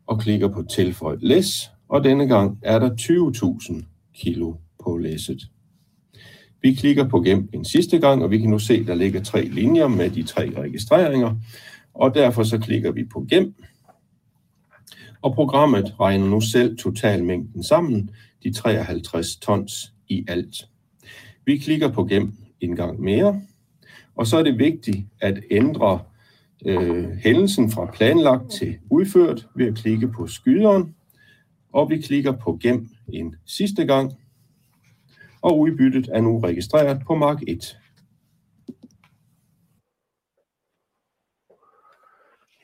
og 0.09 0.21
klikker 0.21 0.49
på 0.49 0.63
tilføj 0.63 1.17
læs, 1.21 1.71
og 1.89 2.05
denne 2.05 2.27
gang 2.27 2.59
er 2.63 2.79
der 2.79 2.91
20.000 3.71 3.83
kilo 4.15 4.55
på 4.85 4.97
læsset. 4.97 5.43
Vi 6.63 6.75
klikker 6.75 7.09
på 7.09 7.21
gem 7.21 7.49
en 7.53 7.65
sidste 7.65 7.99
gang, 7.99 8.23
og 8.23 8.31
vi 8.31 8.39
kan 8.39 8.51
nu 8.51 8.59
se, 8.59 8.75
at 8.75 8.87
der 8.87 8.95
ligger 8.95 9.23
tre 9.23 9.45
linjer 9.45 9.89
med 9.89 10.11
de 10.11 10.23
tre 10.23 10.53
registreringer, 10.57 11.37
og 11.95 12.15
derfor 12.15 12.43
så 12.43 12.59
klikker 12.59 12.93
vi 12.93 13.05
på 13.05 13.27
gem, 13.31 13.55
og 15.23 15.35
programmet 15.35 15.95
regner 16.01 16.27
nu 16.27 16.41
selv 16.41 16.79
totalmængden 16.79 17.63
sammen, 17.63 18.11
de 18.43 18.53
53 18.53 19.37
tons 19.37 19.93
i 20.09 20.25
alt. 20.29 20.69
Vi 21.45 21.59
klikker 21.59 21.89
på 21.89 22.05
gem 22.05 22.33
en 22.61 22.77
gang 22.77 23.01
mere, 23.01 23.41
og 24.17 24.27
så 24.27 24.39
er 24.39 24.43
det 24.43 24.59
vigtigt 24.59 25.07
at 25.21 25.41
ændre 25.51 26.01
øh, 26.67 27.09
hændelsen 27.25 27.71
fra 27.71 27.87
planlagt 27.87 28.51
til 28.51 28.79
udført 28.91 29.47
ved 29.55 29.67
at 29.67 29.75
klikke 29.75 30.09
på 30.09 30.27
skyderen, 30.27 30.95
og 31.73 31.91
vi 31.91 32.01
klikker 32.01 32.33
på 32.33 32.59
gem 32.63 32.89
en 33.13 33.35
sidste 33.47 33.87
gang, 33.87 34.13
og 35.43 35.59
udbyttet 35.59 36.09
er 36.13 36.21
nu 36.21 36.39
registreret 36.39 37.03
på 37.07 37.15
Mark 37.15 37.43
1. 37.49 37.79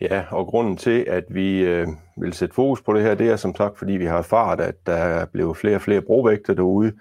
Ja, 0.01 0.25
og 0.31 0.47
grunden 0.47 0.77
til, 0.77 1.05
at 1.09 1.25
vi 1.29 1.61
øh, 1.61 1.89
vil 2.17 2.33
sætte 2.33 2.55
fokus 2.55 2.83
på 2.83 2.93
det 2.93 3.03
her, 3.03 3.15
det 3.15 3.29
er 3.29 3.37
som 3.37 3.57
sagt, 3.57 3.79
fordi 3.79 3.93
vi 3.93 4.05
har 4.05 4.19
erfaret, 4.19 4.61
at 4.61 4.87
der 4.87 4.93
er 4.93 5.27
blevet 5.27 5.57
flere 5.57 5.75
og 5.75 5.83
flere 5.83 6.03
brovægter 6.03 6.55
derude, 6.55 6.93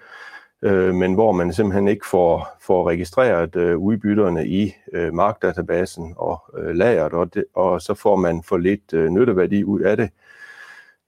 øh, 0.63 0.95
men 0.95 1.13
hvor 1.13 1.31
man 1.31 1.53
simpelthen 1.53 1.87
ikke 1.87 2.07
får, 2.07 2.57
får 2.61 2.89
registreret 2.89 3.55
øh, 3.55 3.77
udbytterne 3.77 4.47
i 4.47 4.73
øh, 4.93 5.13
markdatabasen 5.13 6.13
og 6.17 6.43
øh, 6.57 6.75
lageret, 6.75 7.13
og, 7.13 7.33
det, 7.33 7.45
og 7.55 7.81
så 7.81 7.93
får 7.93 8.15
man 8.15 8.43
for 8.43 8.57
lidt 8.57 8.93
øh, 8.93 9.09
nytteværdi 9.09 9.63
ud 9.63 9.81
af 9.81 9.97
det. 9.97 10.09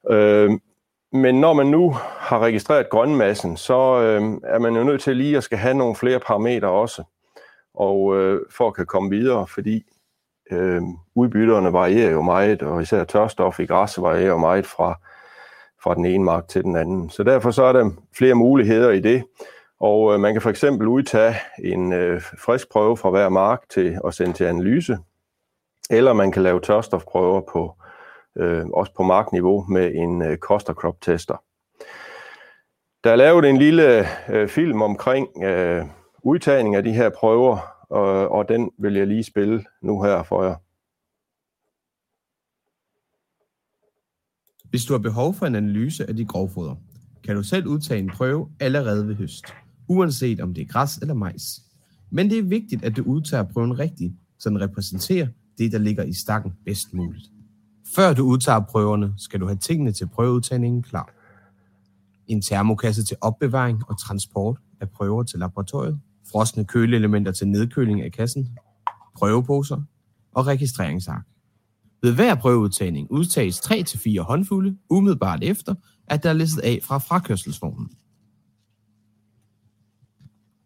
Øh, 0.09 0.51
men 1.11 1.41
når 1.41 1.53
man 1.53 1.67
nu 1.67 1.91
har 2.17 2.39
registreret 2.39 2.89
grønmassen, 2.89 3.57
så 3.57 4.01
øh, 4.01 4.21
er 4.43 4.59
man 4.59 4.75
jo 4.75 4.83
nødt 4.83 5.01
til 5.01 5.17
lige 5.17 5.37
at 5.37 5.43
skal 5.43 5.57
have 5.57 5.73
nogle 5.73 5.95
flere 5.95 6.19
parametre 6.19 6.69
også, 6.69 7.03
og 7.73 8.17
øh, 8.17 8.41
for 8.51 8.67
at 8.67 8.75
kan 8.75 8.85
komme 8.85 9.09
videre, 9.09 9.47
fordi 9.47 9.83
øh, 10.51 10.81
udbytterne 11.15 11.73
varierer 11.73 12.11
jo 12.11 12.21
meget, 12.21 12.61
og 12.61 12.81
især 12.81 13.03
tørstof 13.03 13.59
i 13.59 13.65
græs 13.65 14.01
varierer 14.01 14.27
jo 14.27 14.37
meget 14.37 14.65
fra, 14.65 14.99
fra 15.85 15.95
den 15.95 16.05
ene 16.05 16.23
mark 16.23 16.47
til 16.47 16.63
den 16.63 16.75
anden. 16.75 17.09
Så 17.09 17.23
derfor 17.23 17.51
så 17.51 17.63
er 17.63 17.73
der 17.73 17.89
flere 18.17 18.35
muligheder 18.35 18.91
i 18.91 18.99
det, 18.99 19.23
og 19.79 20.13
øh, 20.13 20.19
man 20.19 20.33
kan 20.33 20.41
for 20.41 20.49
eksempel 20.49 20.87
udtage 20.87 21.35
en 21.63 21.93
øh, 21.93 22.21
frisk 22.21 22.71
prøve 22.71 22.97
fra 22.97 23.09
hver 23.09 23.29
mark 23.29 23.69
til 23.69 23.99
at 24.07 24.13
sende 24.13 24.33
til 24.33 24.43
analyse, 24.43 24.97
eller 25.89 26.13
man 26.13 26.31
kan 26.31 26.43
lave 26.43 26.59
tørstofprøver 26.59 27.41
på 27.51 27.75
øh, 28.37 28.65
også 28.65 28.93
på 28.93 29.03
markniveau 29.03 29.65
med 29.69 29.91
en 29.95 30.21
øh, 30.21 30.37
cost 30.37 30.67
crop 30.67 31.01
tester. 31.01 31.43
Der 33.03 33.11
er 33.11 33.15
lavet 33.15 33.45
en 33.45 33.57
lille 33.57 34.07
øh, 34.29 34.47
film 34.47 34.81
omkring 34.81 35.43
øh, 35.43 35.85
udtagning 36.23 36.75
af 36.75 36.83
de 36.83 36.91
her 36.91 37.09
prøver, 37.09 37.57
og, 37.89 38.29
og 38.31 38.49
den 38.49 38.71
vil 38.79 38.93
jeg 38.93 39.07
lige 39.07 39.23
spille 39.23 39.65
nu 39.81 40.01
her 40.01 40.23
for 40.23 40.43
jer. 40.43 40.55
Hvis 44.75 44.85
du 44.85 44.93
har 44.93 44.99
behov 44.99 45.33
for 45.33 45.45
en 45.45 45.55
analyse 45.55 46.09
af 46.09 46.15
de 46.15 46.25
grovfoder, 46.25 46.75
kan 47.23 47.35
du 47.35 47.43
selv 47.43 47.67
udtage 47.67 47.99
en 47.99 48.09
prøve 48.09 48.49
allerede 48.59 49.07
ved 49.07 49.15
høst, 49.15 49.45
uanset 49.87 50.39
om 50.41 50.53
det 50.53 50.61
er 50.61 50.65
græs 50.65 50.97
eller 50.97 51.13
majs. 51.13 51.61
Men 52.09 52.29
det 52.29 52.37
er 52.37 52.43
vigtigt, 52.43 52.83
at 52.83 52.97
du 52.97 53.03
udtager 53.03 53.43
prøven 53.43 53.79
rigtigt, 53.79 54.13
så 54.39 54.49
den 54.49 54.61
repræsenterer 54.61 55.27
det, 55.57 55.71
der 55.71 55.77
ligger 55.77 56.03
i 56.03 56.13
stakken 56.13 56.53
bedst 56.65 56.93
muligt. 56.93 57.31
Før 57.95 58.13
du 58.13 58.23
udtager 58.23 58.59
prøverne, 58.59 59.13
skal 59.17 59.39
du 59.39 59.45
have 59.45 59.57
tingene 59.57 59.91
til 59.91 60.07
prøveudtagningen 60.07 60.83
klar. 60.83 61.09
En 62.27 62.41
termokasse 62.41 63.03
til 63.03 63.17
opbevaring 63.21 63.81
og 63.89 63.99
transport 63.99 64.57
af 64.81 64.89
prøver 64.89 65.23
til 65.23 65.39
laboratoriet, 65.39 65.99
frosne 66.31 66.65
køleelementer 66.65 67.31
til 67.31 67.47
nedkøling 67.47 68.01
af 68.01 68.11
kassen, 68.11 68.57
prøveposer 69.17 69.81
og 70.31 70.47
registreringsark. 70.47 71.25
Ved 72.05 72.13
hver 72.13 72.35
prøveudtagning 72.35 73.11
udtages 73.11 73.59
3-4 73.59 74.21
håndfulde 74.21 74.77
umiddelbart 74.89 75.43
efter, 75.43 75.75
at 76.07 76.23
der 76.23 76.29
er 76.29 76.33
listet 76.33 76.61
af 76.61 76.79
fra 76.83 76.97
frakørselsvognen. 76.97 77.89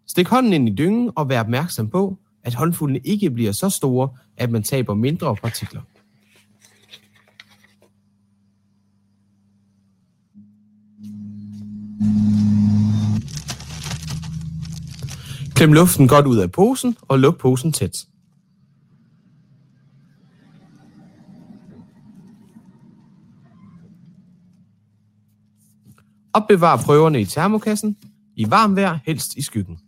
Stik 0.08 0.28
hånden 0.28 0.54
ind 0.54 0.70
i 0.70 0.76
dyngen 0.76 1.12
og 1.16 1.30
vær 1.30 1.40
opmærksom 1.40 1.90
på, 1.90 2.18
at 2.44 2.54
håndfuldene 2.54 3.00
ikke 3.00 3.32
bliver 3.32 3.52
så 3.52 3.70
store, 3.70 4.10
at 4.38 4.52
man 4.52 4.64
taber 4.64 4.94
mindre 4.94 5.36
partikler. 5.36 5.82
Klem 15.56 15.74
luften 15.74 16.08
godt 16.08 16.26
ud 16.26 16.38
af 16.38 16.52
posen 16.52 16.98
og 17.02 17.20
luk 17.20 17.38
posen 17.38 17.72
tæt. 17.74 18.06
Opbevar 26.34 26.82
prøverne 26.86 27.22
i 27.22 27.26
termokassen. 27.26 27.98
I 28.36 28.50
varm 28.50 28.76
vejr, 28.76 29.00
helst 29.06 29.38
i 29.38 29.42
skyggen. 29.42 29.80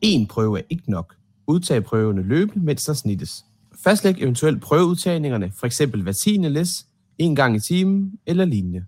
En 0.00 0.26
prøve 0.26 0.58
er 0.58 0.62
ikke 0.70 0.90
nok. 0.90 1.16
Udtag 1.46 1.84
prøverne 1.84 2.22
løbende, 2.22 2.64
mens 2.64 2.84
der 2.84 2.92
snittes. 2.92 3.44
Fastlæg 3.84 4.14
eventuelt 4.18 4.62
prøveudtagningerne, 4.62 5.52
f.eks. 5.52 5.78
hver 5.78 6.12
10. 6.12 6.36
læs, 6.36 6.86
en 7.18 7.36
gang 7.36 7.56
i 7.56 7.60
timen 7.60 8.18
eller 8.26 8.44
lignende. 8.44 8.84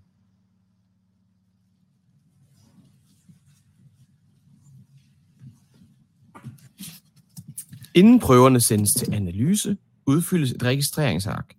Inden 7.95 8.19
prøverne 8.19 8.61
sendes 8.61 8.93
til 8.93 9.13
analyse, 9.13 9.77
udfyldes 10.07 10.51
et 10.51 10.63
registreringsark. 10.63 11.53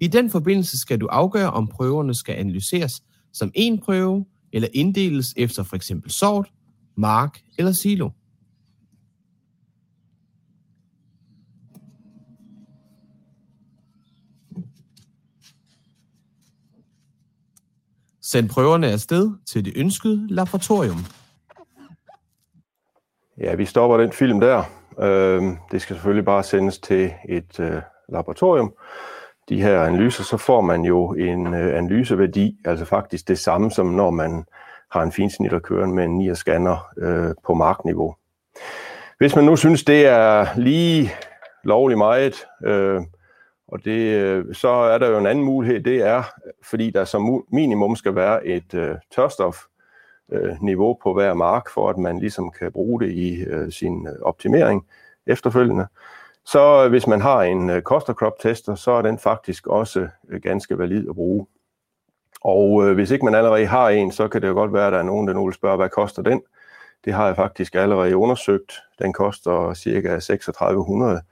I 0.00 0.06
den 0.06 0.30
forbindelse 0.30 0.78
skal 0.80 1.00
du 1.00 1.06
afgøre, 1.06 1.50
om 1.50 1.68
prøverne 1.68 2.14
skal 2.14 2.34
analyseres 2.34 3.02
som 3.32 3.52
en 3.54 3.80
prøve, 3.80 4.26
eller 4.52 4.68
inddeles 4.74 5.34
efter 5.36 5.62
for 5.62 5.76
eksempel 5.76 6.10
sort, 6.10 6.52
mark 6.96 7.40
eller 7.58 7.72
silo. 7.72 8.10
Send 18.20 18.48
prøverne 18.48 18.86
afsted 18.86 19.30
til 19.46 19.64
det 19.64 19.72
ønskede 19.76 20.26
laboratorium. 20.28 20.98
Ja, 23.38 23.54
vi 23.54 23.64
stopper 23.64 23.96
den 23.96 24.12
film 24.12 24.40
der. 24.40 24.81
Øh, 25.02 25.42
det 25.72 25.82
skal 25.82 25.96
selvfølgelig 25.96 26.24
bare 26.24 26.42
sendes 26.42 26.78
til 26.78 27.12
et 27.28 27.60
øh, 27.60 27.82
laboratorium. 28.08 28.74
De 29.48 29.62
her 29.62 29.82
analyser, 29.82 30.24
så 30.24 30.36
får 30.36 30.60
man 30.60 30.82
jo 30.84 31.12
en 31.12 31.54
øh, 31.54 31.78
analyseværdi, 31.78 32.56
altså 32.64 32.84
faktisk 32.84 33.28
det 33.28 33.38
samme 33.38 33.70
som 33.70 33.86
når 33.86 34.10
man 34.10 34.44
har 34.90 35.02
en 35.02 35.12
finsnitter 35.12 35.58
kørende 35.58 35.94
med 35.94 36.04
en 36.04 36.18
9 36.18 36.34
scanner 36.34 36.92
øh, 36.98 37.34
på 37.46 37.54
markniveau. 37.54 38.14
Hvis 39.18 39.36
man 39.36 39.44
nu 39.44 39.56
synes, 39.56 39.84
det 39.84 40.06
er 40.06 40.46
lige 40.56 41.10
lovlig 41.64 41.98
meget, 41.98 42.46
øh, 42.64 43.00
og 43.68 43.84
det, 43.84 43.98
øh, 43.98 44.54
så 44.54 44.68
er 44.68 44.98
der 44.98 45.08
jo 45.08 45.18
en 45.18 45.26
anden 45.26 45.44
mulighed, 45.44 45.80
det 45.80 46.06
er, 46.06 46.22
fordi 46.64 46.90
der 46.90 47.04
som 47.04 47.44
minimum 47.52 47.96
skal 47.96 48.14
være 48.14 48.46
et 48.46 48.74
øh, 48.74 48.94
tørstof 49.14 49.62
Øh, 50.32 50.62
niveau 50.62 50.98
på 51.02 51.12
hver 51.12 51.34
mark, 51.34 51.70
for 51.70 51.90
at 51.90 51.98
man 51.98 52.18
ligesom 52.18 52.50
kan 52.50 52.72
bruge 52.72 53.00
det 53.00 53.10
i 53.12 53.42
øh, 53.42 53.72
sin 53.72 54.06
øh, 54.06 54.14
optimering 54.22 54.86
efterfølgende. 55.26 55.86
Så 56.44 56.84
øh, 56.84 56.90
hvis 56.90 57.06
man 57.06 57.20
har 57.20 57.42
en 57.42 57.70
øh, 57.70 57.82
crop 57.82 58.38
tester, 58.40 58.74
så 58.74 58.90
er 58.90 59.02
den 59.02 59.18
faktisk 59.18 59.66
også 59.66 60.08
øh, 60.28 60.40
ganske 60.40 60.78
valid 60.78 61.08
at 61.08 61.14
bruge. 61.14 61.46
Og 62.40 62.88
øh, 62.88 62.94
hvis 62.94 63.10
ikke 63.10 63.24
man 63.24 63.34
allerede 63.34 63.66
har 63.66 63.88
en, 63.88 64.12
så 64.12 64.28
kan 64.28 64.42
det 64.42 64.48
jo 64.48 64.54
godt 64.54 64.72
være, 64.72 64.86
at 64.86 64.92
der 64.92 64.98
er 64.98 65.02
nogen, 65.02 65.28
der 65.28 65.34
nu 65.34 65.44
vil 65.44 65.54
spørge, 65.54 65.76
hvad 65.76 65.88
koster 65.88 66.22
den? 66.22 66.42
Det 67.04 67.12
har 67.12 67.26
jeg 67.26 67.36
faktisk 67.36 67.74
allerede 67.74 68.16
undersøgt. 68.16 68.72
Den 68.98 69.12
koster 69.12 69.74
ca. 69.74 70.18
3600, 70.18 71.22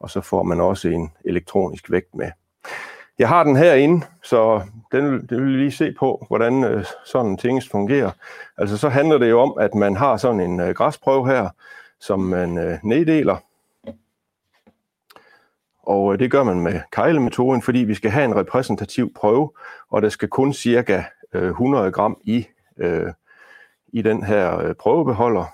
og 0.00 0.10
så 0.10 0.20
får 0.20 0.42
man 0.42 0.60
også 0.60 0.88
en 0.88 1.12
elektronisk 1.24 1.90
vægt 1.90 2.14
med. 2.14 2.30
Jeg 3.18 3.28
har 3.28 3.44
den 3.44 3.56
herinde, 3.56 4.06
så 4.22 4.62
den, 4.92 5.26
det 5.26 5.30
vil 5.30 5.46
vi 5.46 5.52
lige 5.52 5.72
se 5.72 5.92
på, 5.92 6.26
hvordan 6.28 6.64
øh, 6.64 6.84
sådan 7.04 7.30
en 7.30 7.36
ting 7.36 7.62
fungerer. 7.70 8.10
Altså 8.56 8.76
så 8.76 8.88
handler 8.88 9.18
det 9.18 9.30
jo 9.30 9.40
om, 9.40 9.54
at 9.60 9.74
man 9.74 9.96
har 9.96 10.16
sådan 10.16 10.40
en 10.40 10.60
øh, 10.60 10.74
græsprøve 10.74 11.26
her, 11.26 11.48
som 12.00 12.20
man 12.20 12.58
øh, 12.58 12.78
neddeler. 12.82 13.36
Og 15.82 16.12
øh, 16.12 16.18
det 16.18 16.30
gør 16.30 16.42
man 16.44 16.60
med 16.60 16.80
kejlemetoden, 16.92 17.62
fordi 17.62 17.78
vi 17.78 17.94
skal 17.94 18.10
have 18.10 18.24
en 18.24 18.36
repræsentativ 18.36 19.14
prøve, 19.14 19.50
og 19.90 20.02
der 20.02 20.08
skal 20.08 20.28
kun 20.28 20.52
cirka 20.52 21.02
øh, 21.32 21.48
100 21.48 21.92
gram 21.92 22.16
i, 22.24 22.46
øh, 22.76 23.12
i 23.92 24.02
den 24.02 24.22
her 24.22 24.58
øh, 24.58 24.74
prøvebeholder. 24.74 25.44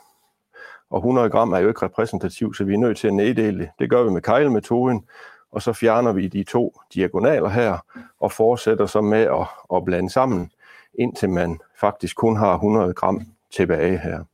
Og 0.91 0.99
100 0.99 1.31
gram 1.31 1.53
er 1.53 1.59
jo 1.59 1.69
ikke 1.69 1.85
repræsentativ, 1.85 2.55
så 2.55 2.65
vi 2.65 2.75
er 2.75 2.79
nødt 2.79 2.97
til 2.97 3.09
at 3.09 3.15
neddele 3.15 3.59
det. 3.59 3.71
Det 3.79 3.91
gør 3.91 4.03
vi 4.03 4.11
med 4.11 4.23
kejlemetoden, 4.23 5.05
og 5.55 5.63
så 5.63 5.73
fjerner 5.73 6.13
vi 6.13 6.29
de 6.29 6.43
to 6.45 6.81
diagonaler 6.95 7.49
her, 7.49 7.79
og 8.21 8.33
fortsætter 8.33 8.87
så 8.87 9.01
med 9.01 9.23
at, 9.23 9.47
at 9.77 9.85
blande 9.85 10.11
sammen, 10.11 10.53
indtil 10.95 11.31
man 11.31 11.61
faktisk 11.81 12.17
kun 12.17 12.37
har 12.37 12.55
100 12.55 12.95
gram 12.95 13.21
tilbage 13.53 13.99
her. 13.99 14.25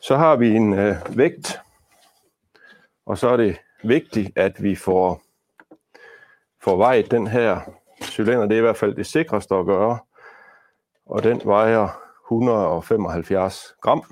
Så 0.00 0.16
har 0.16 0.36
vi 0.36 0.54
en 0.54 0.72
øh, 0.72 0.96
vægt, 1.16 1.60
og 3.06 3.18
så 3.18 3.28
er 3.28 3.36
det 3.36 3.56
vigtigt, 3.82 4.38
at 4.38 4.62
vi 4.62 4.74
får, 4.74 5.22
får 6.62 6.76
vejet 6.76 7.10
den 7.10 7.26
her 7.26 7.60
cylinder. 8.02 8.46
Det 8.46 8.52
er 8.52 8.58
i 8.58 8.60
hvert 8.60 8.76
fald 8.76 8.94
det 8.94 9.06
sikreste 9.06 9.54
at 9.54 9.66
gøre, 9.66 9.98
og 11.06 11.22
den 11.22 11.40
vejer 11.44 12.00
175 12.26 13.74
gram. 13.80 14.04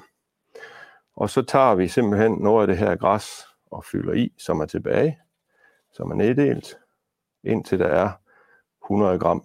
Og 1.16 1.30
så 1.30 1.42
tager 1.42 1.74
vi 1.74 1.88
simpelthen 1.88 2.32
noget 2.32 2.62
af 2.62 2.66
det 2.66 2.78
her 2.78 2.96
græs 2.96 3.46
og 3.70 3.84
fylder 3.84 4.12
i, 4.12 4.32
som 4.38 4.60
er 4.60 4.66
tilbage 4.66 5.18
som 5.92 6.10
er 6.10 6.14
neddelt, 6.14 6.78
indtil 7.44 7.78
der 7.78 7.88
er 7.88 8.10
100 8.84 9.18
gram 9.18 9.44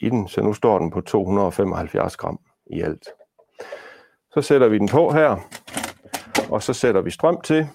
i 0.00 0.10
den, 0.10 0.28
så 0.28 0.40
nu 0.40 0.52
står 0.52 0.78
den 0.78 0.90
på 0.90 1.00
275 1.00 2.16
gram 2.16 2.40
i 2.66 2.80
alt. 2.80 3.08
Så 4.30 4.42
sætter 4.42 4.68
vi 4.68 4.78
den 4.78 4.88
på 4.88 5.10
her, 5.10 5.36
og 6.50 6.62
så 6.62 6.72
sætter 6.72 7.00
vi 7.00 7.10
strøm 7.10 7.40
til, 7.40 7.68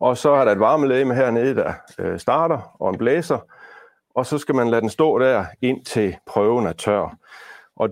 og 0.00 0.16
så 0.16 0.30
er 0.30 0.44
der 0.44 0.52
et 0.52 0.60
varmelæge 0.60 1.14
hernede, 1.14 1.54
der 1.54 1.72
øh, 1.98 2.18
starter, 2.18 2.76
og 2.80 2.90
en 2.90 2.98
blæser, 2.98 3.38
og 4.14 4.26
så 4.26 4.38
skal 4.38 4.54
man 4.54 4.68
lade 4.68 4.80
den 4.80 4.90
stå 4.90 5.18
der, 5.18 5.44
indtil 5.62 6.16
prøven 6.26 6.66
er 6.66 6.72
tør. 6.72 7.16
Og 7.76 7.88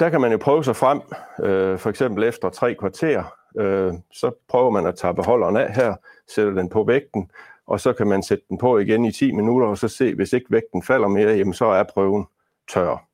der 0.00 0.10
kan 0.10 0.20
man 0.20 0.32
jo 0.32 0.38
prøve 0.38 0.64
sig 0.64 0.76
frem, 0.76 1.00
øh, 1.40 1.78
for 1.78 1.90
eksempel 1.90 2.24
efter 2.24 2.50
tre 2.50 2.74
kvarter, 2.74 3.39
øh, 3.58 3.92
så 4.12 4.30
prøver 4.48 4.70
man 4.70 4.86
at 4.86 4.96
tage 4.96 5.14
beholderen 5.14 5.56
af 5.56 5.74
her, 5.74 5.94
sætter 6.34 6.52
den 6.52 6.68
på 6.68 6.84
vægten, 6.84 7.30
og 7.66 7.80
så 7.80 7.92
kan 7.92 8.06
man 8.06 8.22
sætte 8.22 8.44
den 8.48 8.58
på 8.58 8.78
igen 8.78 9.04
i 9.04 9.12
10 9.12 9.32
minutter, 9.32 9.68
og 9.68 9.78
så 9.78 9.88
se, 9.88 10.14
hvis 10.14 10.32
ikke 10.32 10.46
vægten 10.50 10.82
falder 10.82 11.08
mere, 11.08 11.36
jamen 11.36 11.54
så 11.54 11.64
er 11.64 11.82
prøven 11.94 12.26
tør. 12.72 13.04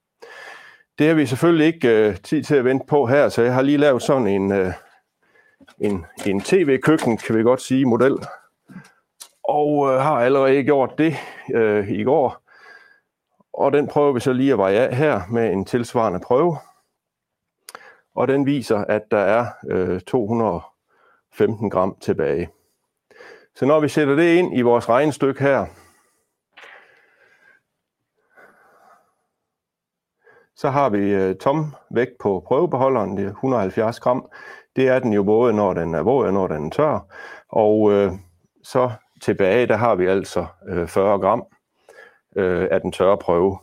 Det 0.99 1.07
har 1.09 1.14
vi 1.14 1.27
selvfølgelig 1.27 1.66
ikke 1.66 1.88
øh, 1.88 2.16
tid 2.16 2.42
til 2.42 2.55
at 2.55 2.64
vente 2.64 2.87
på 2.87 3.07
her, 3.07 3.29
så 3.29 3.42
jeg 3.42 3.55
har 3.55 3.62
lige 3.62 3.79
lavet 3.79 4.03
sådan 4.03 4.27
en, 4.27 4.53
øh, 4.53 4.72
en, 5.79 6.07
en 6.27 6.40
tv-køkken, 6.40 7.16
kan 7.16 7.37
vi 7.38 7.42
godt 7.42 7.61
sige, 7.61 7.85
model, 7.85 8.18
og 9.44 9.92
øh, 9.92 10.01
har 10.01 10.20
allerede 10.20 10.64
gjort 10.64 10.99
det 10.99 11.16
øh, 11.55 11.90
i 11.90 12.05
går. 12.05 12.42
Og 13.53 13.72
den 13.72 13.88
prøver 13.88 14.12
vi 14.12 14.20
så 14.20 14.33
lige 14.33 14.53
at 14.53 14.59
veje 14.59 14.79
af 14.79 14.96
her 14.96 15.20
med 15.31 15.53
en 15.53 15.64
tilsvarende 15.64 16.20
prøve 16.20 16.57
og 18.16 18.29
den 18.29 18.46
viser, 18.46 18.79
at 18.79 19.02
der 19.11 19.18
er 19.18 19.46
øh, 19.70 20.00
215 20.00 21.70
gram 21.70 21.96
tilbage. 22.00 22.48
Så 23.55 23.66
når 23.66 23.81
vi 23.81 23.88
sætter 23.88 24.14
det 24.14 24.35
ind 24.35 24.59
i 24.59 24.62
vores 24.62 24.88
regnestykke 24.88 25.42
her, 25.42 25.66
så 30.57 30.70
har 30.70 30.88
vi 30.88 31.14
øh, 31.14 31.37
tom 31.37 31.74
vægt 31.90 32.18
på 32.20 32.44
prøvebeholderen, 32.46 33.16
det 33.16 33.24
er 33.24 33.31
170 33.31 34.00
gram. 34.00 34.31
Det 34.76 34.88
er 34.88 34.98
den 34.98 35.12
jo 35.12 35.22
både, 35.22 35.52
når 35.52 35.74
den 35.74 35.94
er 35.94 36.02
våd 36.02 36.26
og 36.26 36.33
når 36.33 36.46
den 36.46 36.66
er 36.66 36.70
tør. 36.70 37.07
Og 37.48 37.92
øh, 37.92 38.12
så 38.62 38.90
tilbage, 39.22 39.66
der 39.66 39.76
har 39.76 39.94
vi 39.94 40.07
altså 40.07 40.46
øh, 40.68 40.88
40 40.88 41.18
gram 41.18 41.44
øh, 42.37 42.68
af 42.70 42.81
den 42.81 42.92
tørre 42.92 43.18
prøve. 43.18 43.59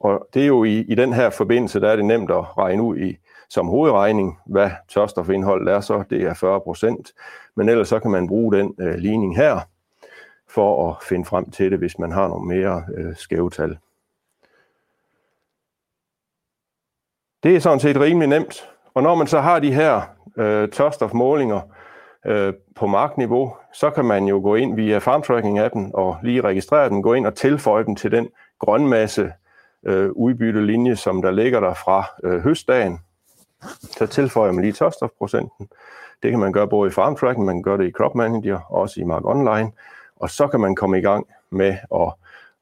Og 0.00 0.28
det 0.34 0.42
er 0.42 0.46
jo 0.46 0.64
i, 0.64 0.78
i 0.78 0.94
den 0.94 1.12
her 1.12 1.30
forbindelse, 1.30 1.80
der 1.80 1.88
er 1.88 1.96
det 1.96 2.04
nemt 2.04 2.30
at 2.30 2.58
regne 2.58 2.82
ud 2.82 2.98
i 2.98 3.16
som 3.48 3.68
hovedregning, 3.68 4.38
hvad 4.46 4.70
tørstofindholdet 4.88 5.74
er, 5.74 5.80
så 5.80 6.04
det 6.10 6.22
er 6.22 6.34
40 6.34 6.60
procent. 6.60 7.12
Men 7.54 7.68
ellers 7.68 7.88
så 7.88 7.98
kan 7.98 8.10
man 8.10 8.28
bruge 8.28 8.56
den 8.56 8.74
øh, 8.80 8.94
ligning 8.94 9.36
her, 9.36 9.60
for 10.48 10.90
at 10.90 10.96
finde 11.02 11.24
frem 11.24 11.50
til 11.50 11.70
det, 11.70 11.78
hvis 11.78 11.98
man 11.98 12.12
har 12.12 12.28
nogle 12.28 12.48
mere 12.48 12.84
øh, 12.96 13.16
skæve 13.16 13.50
tal. 13.50 13.78
Det 17.42 17.56
er 17.56 17.60
sådan 17.60 17.80
set 17.80 18.00
rimelig 18.00 18.28
nemt. 18.28 18.70
Og 18.94 19.02
når 19.02 19.14
man 19.14 19.26
så 19.26 19.40
har 19.40 19.58
de 19.58 19.74
her 19.74 20.02
øh, 20.36 20.68
tørstofmålinger 20.68 21.60
øh, 22.26 22.54
på 22.76 22.86
markniveau, 22.86 23.56
så 23.72 23.90
kan 23.90 24.04
man 24.04 24.24
jo 24.24 24.40
gå 24.42 24.54
ind 24.54 24.76
via 24.76 24.98
FarmTracking-appen 24.98 25.90
og 25.94 26.16
lige 26.22 26.40
registrere 26.40 26.88
den, 26.88 27.02
gå 27.02 27.14
ind 27.14 27.26
og 27.26 27.34
tilføje 27.34 27.84
dem 27.84 27.96
til 27.96 28.12
den 28.12 28.28
grønmasse 28.58 29.32
øh, 29.86 30.10
udbyttelinje, 30.10 30.96
som 30.96 31.22
der 31.22 31.30
ligger 31.30 31.60
der 31.60 31.74
fra 31.74 32.04
øh, 32.24 32.40
høstdagen. 32.40 33.00
Så 33.98 34.06
tilføjer 34.06 34.52
man 34.52 34.64
lige 34.64 34.72
tørstofprocenten. 34.72 35.68
Det 36.22 36.30
kan 36.30 36.40
man 36.40 36.52
gøre 36.52 36.68
både 36.68 36.88
i 36.88 36.92
FarmTrack, 36.92 37.38
man 37.38 37.56
kan 37.56 37.62
gøre 37.62 37.78
det 37.78 37.88
i 37.88 37.90
Crop 37.90 38.14
Manager, 38.14 38.60
også 38.60 39.00
i 39.00 39.04
Mark 39.04 39.24
Online. 39.24 39.72
Og 40.16 40.30
så 40.30 40.48
kan 40.48 40.60
man 40.60 40.74
komme 40.74 40.98
i 40.98 41.02
gang 41.02 41.26
med 41.50 41.76
at, 41.94 42.12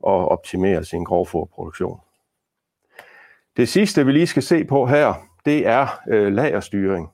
at 0.07 0.29
optimere 0.31 0.85
sin 0.85 1.05
grovfoderproduktion. 1.05 2.01
Det 3.57 3.69
sidste, 3.69 4.07
vi 4.07 4.13
lige 4.13 4.27
skal 4.27 4.43
se 4.43 4.65
på 4.65 4.87
her, 4.87 5.15
det 5.45 5.67
er 5.67 6.01
øh, 6.09 6.33
lagerstyring. 6.33 7.11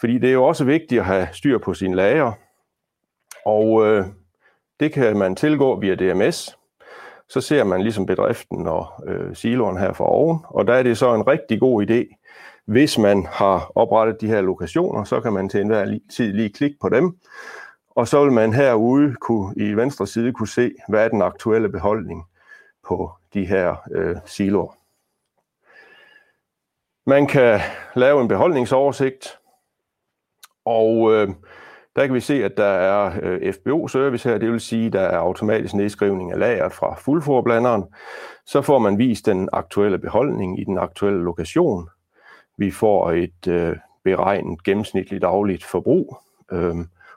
Fordi 0.00 0.18
det 0.18 0.28
er 0.28 0.32
jo 0.32 0.44
også 0.44 0.64
vigtigt 0.64 0.98
at 0.98 1.04
have 1.04 1.28
styr 1.32 1.58
på 1.58 1.74
sine 1.74 1.96
lager. 1.96 2.32
Og 3.44 3.86
øh, 3.86 4.06
det 4.80 4.92
kan 4.92 5.18
man 5.18 5.36
tilgå 5.36 5.80
via 5.80 5.94
DMS. 5.94 6.58
Så 7.28 7.40
ser 7.40 7.64
man 7.64 7.82
ligesom 7.82 8.06
bedriften 8.06 8.66
og 8.66 8.86
øh, 9.06 9.36
siloen 9.36 9.78
her 9.78 9.92
for 9.92 10.04
oven. 10.04 10.38
Og 10.44 10.66
der 10.66 10.74
er 10.74 10.82
det 10.82 10.98
så 10.98 11.14
en 11.14 11.26
rigtig 11.26 11.60
god 11.60 11.90
idé 11.90 12.25
hvis 12.66 12.98
man 12.98 13.26
har 13.26 13.72
oprettet 13.74 14.20
de 14.20 14.26
her 14.26 14.40
lokationer, 14.40 15.04
så 15.04 15.20
kan 15.20 15.32
man 15.32 15.48
til 15.48 15.60
enhver 15.60 15.98
tid 16.10 16.32
lige 16.32 16.50
klikke 16.50 16.76
på 16.80 16.88
dem, 16.88 17.18
og 17.90 18.08
så 18.08 18.24
vil 18.24 18.32
man 18.32 18.52
herude 18.52 19.14
kunne, 19.14 19.54
i 19.56 19.72
venstre 19.72 20.06
side 20.06 20.32
kunne 20.32 20.48
se, 20.48 20.72
hvad 20.88 21.04
er 21.04 21.08
den 21.08 21.22
aktuelle 21.22 21.68
beholdning 21.68 22.24
på 22.88 23.10
de 23.34 23.44
her 23.44 23.76
øh, 23.92 24.16
siloer. 24.26 24.76
Man 27.06 27.26
kan 27.26 27.60
lave 27.96 28.22
en 28.22 28.28
beholdningsoversigt, 28.28 29.38
og 30.64 31.12
øh, 31.12 31.28
der 31.96 32.06
kan 32.06 32.14
vi 32.14 32.20
se, 32.20 32.44
at 32.44 32.56
der 32.56 32.64
er 32.64 33.20
øh, 33.22 33.52
FBO-service 33.52 34.28
her, 34.28 34.38
det 34.38 34.52
vil 34.52 34.60
sige, 34.60 34.86
at 34.86 34.92
der 34.92 35.00
er 35.00 35.18
automatisk 35.18 35.74
nedskrivning 35.74 36.32
af 36.32 36.38
lageret 36.38 36.72
fra 36.72 36.94
fuldforblanderen. 36.94 37.84
Så 38.46 38.62
får 38.62 38.78
man 38.78 38.98
vist 38.98 39.26
den 39.26 39.48
aktuelle 39.52 39.98
beholdning 39.98 40.60
i 40.60 40.64
den 40.64 40.78
aktuelle 40.78 41.22
lokation. 41.22 41.88
Vi 42.56 42.70
får 42.70 43.12
et 43.12 43.48
øh, 43.48 43.76
beregnet 44.04 44.64
gennemsnitligt 44.64 45.22
dagligt 45.22 45.64
forbrug 45.64 46.18
øh, 46.52 46.74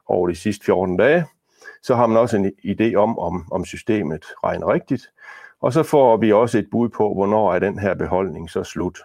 over 0.08 0.28
de 0.28 0.36
sidste 0.36 0.66
14 0.66 0.98
dage. 0.98 1.26
Så 1.82 1.96
har 1.96 2.08
man 2.08 2.18
også 2.18 2.38
en 2.38 2.52
idé 2.66 2.96
om, 2.96 3.20
om, 3.20 3.48
om 3.52 3.66
systemet 3.66 4.26
regner 4.44 4.74
rigtigt. 4.74 5.12
Og 5.62 5.74
så 5.74 5.84
får 5.84 6.18
vi 6.18 6.32
også 6.32 6.58
et 6.58 6.68
bud 6.72 6.90
på, 6.90 7.14
hvornår 7.14 7.54
er 7.54 7.60
den 7.60 7.80
her 7.80 7.94
beholdning 7.94 8.50
så 8.50 8.64
slut. 8.64 9.00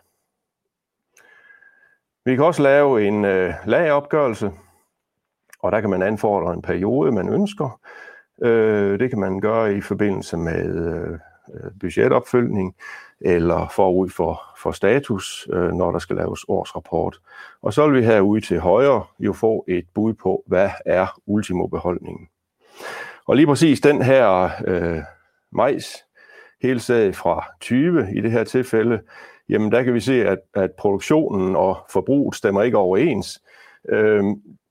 Vi 2.24 2.36
kan 2.36 2.44
også 2.44 2.62
lave 2.62 3.06
en 3.06 3.24
øh, 3.24 3.54
lagopgørelse, 3.64 4.52
og 5.58 5.72
der 5.72 5.80
kan 5.80 5.90
man 5.90 6.02
anfordre 6.02 6.54
en 6.54 6.62
periode, 6.62 7.12
man 7.12 7.28
ønsker. 7.28 7.80
Øh, 8.42 8.98
det 8.98 9.10
kan 9.10 9.18
man 9.18 9.40
gøre 9.40 9.74
i 9.74 9.80
forbindelse 9.80 10.36
med 10.36 10.94
øh, 10.94 11.12
øh 11.54 11.70
budgetopfølgning 11.80 12.74
eller 13.20 13.68
forud 13.68 14.08
for, 14.08 14.42
for 14.62 14.72
status, 14.72 15.48
øh, 15.52 15.72
når 15.72 15.90
der 15.90 15.98
skal 15.98 16.16
laves 16.16 16.44
årsrapport. 16.48 17.20
Og 17.62 17.72
så 17.72 17.88
vil 17.88 18.00
vi 18.00 18.06
herude 18.06 18.40
til 18.40 18.60
højre 18.60 19.04
jo 19.18 19.32
få 19.32 19.64
et 19.68 19.84
bud 19.94 20.14
på, 20.14 20.42
hvad 20.46 20.70
er 20.86 21.06
ultimobeholdningen. 21.26 22.28
Og 23.26 23.36
lige 23.36 23.46
præcis 23.46 23.80
den 23.80 24.02
her 24.02 24.50
øh, 24.66 25.02
majs, 25.52 26.04
hele 26.62 26.80
fra 27.12 27.44
20 27.60 28.08
i 28.16 28.20
det 28.20 28.32
her 28.32 28.44
tilfælde, 28.44 29.00
jamen 29.48 29.72
der 29.72 29.82
kan 29.82 29.94
vi 29.94 30.00
se, 30.00 30.24
at, 30.24 30.38
at 30.54 30.70
produktionen 30.78 31.56
og 31.56 31.76
forbruget 31.90 32.36
stemmer 32.36 32.62
ikke 32.62 32.78
overens. 32.78 33.42
Øh, 33.88 34.24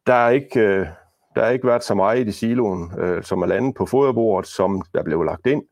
der 0.07 0.13
er 0.13 0.29
ikke, 0.29 0.59
øh, 0.59 0.87
der 1.35 1.41
er 1.41 1.49
ikke 1.49 1.67
været 1.67 1.83
så 1.83 1.95
meget 1.95 2.27
i 2.27 2.31
siloen, 2.31 2.91
øh, 2.99 3.23
som 3.23 3.41
er 3.41 3.45
landet 3.45 3.75
på 3.75 3.85
foderbordet, 3.85 4.49
som 4.49 4.81
der 4.93 5.03
blev 5.03 5.23
lagt 5.23 5.47
ind. 5.47 5.63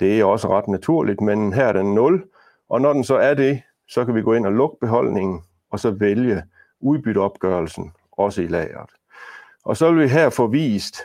Det 0.00 0.20
er 0.20 0.24
også 0.24 0.48
ret 0.48 0.68
naturligt, 0.68 1.20
men 1.20 1.52
her 1.52 1.64
er 1.64 1.72
den 1.72 1.94
0, 1.94 2.24
og 2.68 2.80
når 2.80 2.92
den 2.92 3.04
så 3.04 3.16
er 3.16 3.34
det, 3.34 3.62
så 3.88 4.04
kan 4.04 4.14
vi 4.14 4.22
gå 4.22 4.32
ind 4.32 4.46
og 4.46 4.52
lukke 4.52 4.76
beholdningen, 4.80 5.42
og 5.70 5.80
så 5.80 5.90
vælge 5.90 6.42
udbytteopgørelsen, 6.80 7.92
også 8.12 8.42
i 8.42 8.46
lageret. 8.46 8.90
Og 9.64 9.76
så 9.76 9.92
vil 9.92 10.02
vi 10.02 10.08
her 10.08 10.30
få 10.30 10.46
vist 10.46 10.96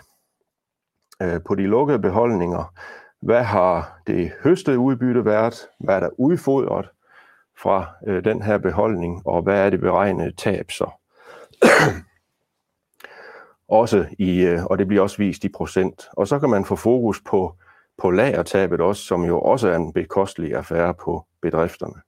øh, 1.21 1.41
på 1.45 1.55
de 1.55 1.67
lukkede 1.67 1.99
beholdninger, 1.99 2.73
hvad 3.21 3.43
har 3.43 4.01
det 4.07 4.31
høstede 4.43 4.79
udbytte 4.79 5.25
været, 5.25 5.67
hvad 5.79 5.95
er 5.95 5.99
der 5.99 6.09
udfodret 6.17 6.89
fra 7.61 7.85
øh, 8.07 8.23
den 8.23 8.41
her 8.41 8.57
beholdning, 8.57 9.21
og 9.27 9.41
hvad 9.41 9.65
er 9.65 9.69
det 9.69 9.79
beregnede 9.79 10.35
tab 10.35 10.71
så. 10.71 10.89
også 13.67 14.05
i, 14.19 14.41
øh, 14.41 14.65
og 14.65 14.77
det 14.77 14.87
bliver 14.87 15.03
også 15.03 15.17
vist 15.17 15.43
i 15.43 15.49
procent. 15.49 16.07
Og 16.13 16.27
så 16.27 16.39
kan 16.39 16.49
man 16.49 16.65
få 16.65 16.75
fokus 16.75 17.21
på, 17.21 17.55
på 17.97 18.11
lagertabet 18.11 18.81
også, 18.81 19.03
som 19.03 19.23
jo 19.23 19.39
også 19.39 19.69
er 19.69 19.75
en 19.75 19.93
bekostelig 19.93 20.55
affære 20.55 20.93
på 20.93 21.25
bedrifterne. 21.41 22.01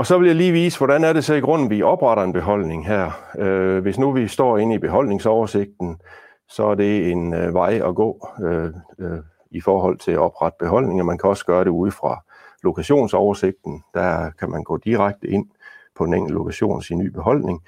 Og 0.00 0.06
så 0.06 0.18
vil 0.18 0.26
jeg 0.26 0.36
lige 0.36 0.52
vise, 0.52 0.78
hvordan 0.78 1.04
er 1.04 1.12
det 1.12 1.24
så 1.24 1.34
i 1.34 1.40
grunden, 1.40 1.70
vi 1.70 1.82
opretter 1.82 2.24
en 2.24 2.32
beholdning 2.32 2.86
her. 2.86 3.10
Øh, 3.38 3.82
hvis 3.82 3.98
nu 3.98 4.12
vi 4.12 4.28
står 4.28 4.58
inde 4.58 4.74
i 4.74 4.78
beholdningsoversigten, 4.78 6.00
så 6.48 6.64
er 6.64 6.74
det 6.74 7.10
en 7.10 7.34
øh, 7.34 7.54
vej 7.54 7.80
at 7.88 7.94
gå 7.94 8.28
øh, 8.42 8.72
øh, 8.98 9.18
i 9.50 9.60
forhold 9.60 9.98
til 9.98 10.12
at 10.12 10.18
oprette 10.18 10.56
beholdninger. 10.58 11.04
Man 11.04 11.18
kan 11.18 11.30
også 11.30 11.46
gøre 11.46 11.64
det 11.64 11.70
ude 11.70 11.90
fra 11.90 12.24
lokationsoversigten. 12.62 13.84
Der 13.94 14.30
kan 14.30 14.50
man 14.50 14.64
gå 14.64 14.76
direkte 14.76 15.28
ind 15.28 15.46
på 15.94 16.04
en 16.04 16.14
enkelt 16.14 16.34
lokation 16.34 16.82
sin 16.82 16.98
ny 16.98 17.06
beholdning. 17.06 17.62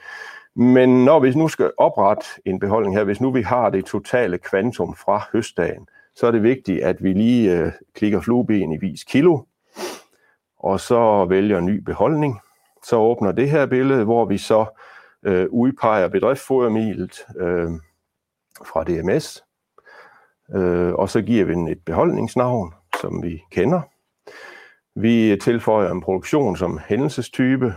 Men 0.55 1.05
når 1.05 1.21
vi 1.21 1.35
nu 1.35 1.49
skal 1.49 1.73
oprette 1.79 2.27
en 2.45 2.59
beholdning 2.59 2.97
her, 2.97 3.05
hvis 3.05 3.21
nu 3.21 3.33
vi 3.33 3.43
har 3.43 3.71
det 3.71 3.85
totale 3.85 4.39
kvantum 4.39 4.95
fra 4.95 5.25
høstdagen, 5.33 5.89
så 6.15 6.27
er 6.27 6.31
det 6.31 6.43
vigtigt, 6.43 6.83
at 6.83 7.03
vi 7.03 7.13
lige 7.13 7.59
øh, 7.59 7.73
klikker 7.95 8.21
flueben 8.21 8.73
i 8.73 8.77
vis 8.77 9.05
kilo, 9.05 9.41
og 10.59 10.81
så 10.81 11.25
vælger 11.25 11.59
en 11.59 11.67
ny 11.67 11.79
beholdning. 11.79 12.41
Så 12.85 12.97
åbner 12.97 13.33
det 13.33 13.51
her 13.51 13.67
billede, 13.67 14.05
hvor 14.05 14.25
vi 14.25 14.39
så 14.39 14.65
øh, 15.23 15.47
udpeger 15.51 16.09
bedriftsfodermilet 16.09 17.27
øh, 17.37 17.71
fra 18.67 18.85
DMS, 18.85 19.45
øh, 20.55 20.93
og 20.93 21.09
så 21.09 21.23
giver 21.23 21.45
vi 21.45 21.55
den 21.55 21.69
et 21.69 21.85
beholdningsnavn, 21.87 22.75
som 23.01 23.23
vi 23.23 23.43
kender. 23.51 23.81
Vi 24.95 25.37
tilføjer 25.43 25.91
en 25.91 26.01
produktion 26.01 26.57
som 26.57 26.79
hændelsestype 26.89 27.75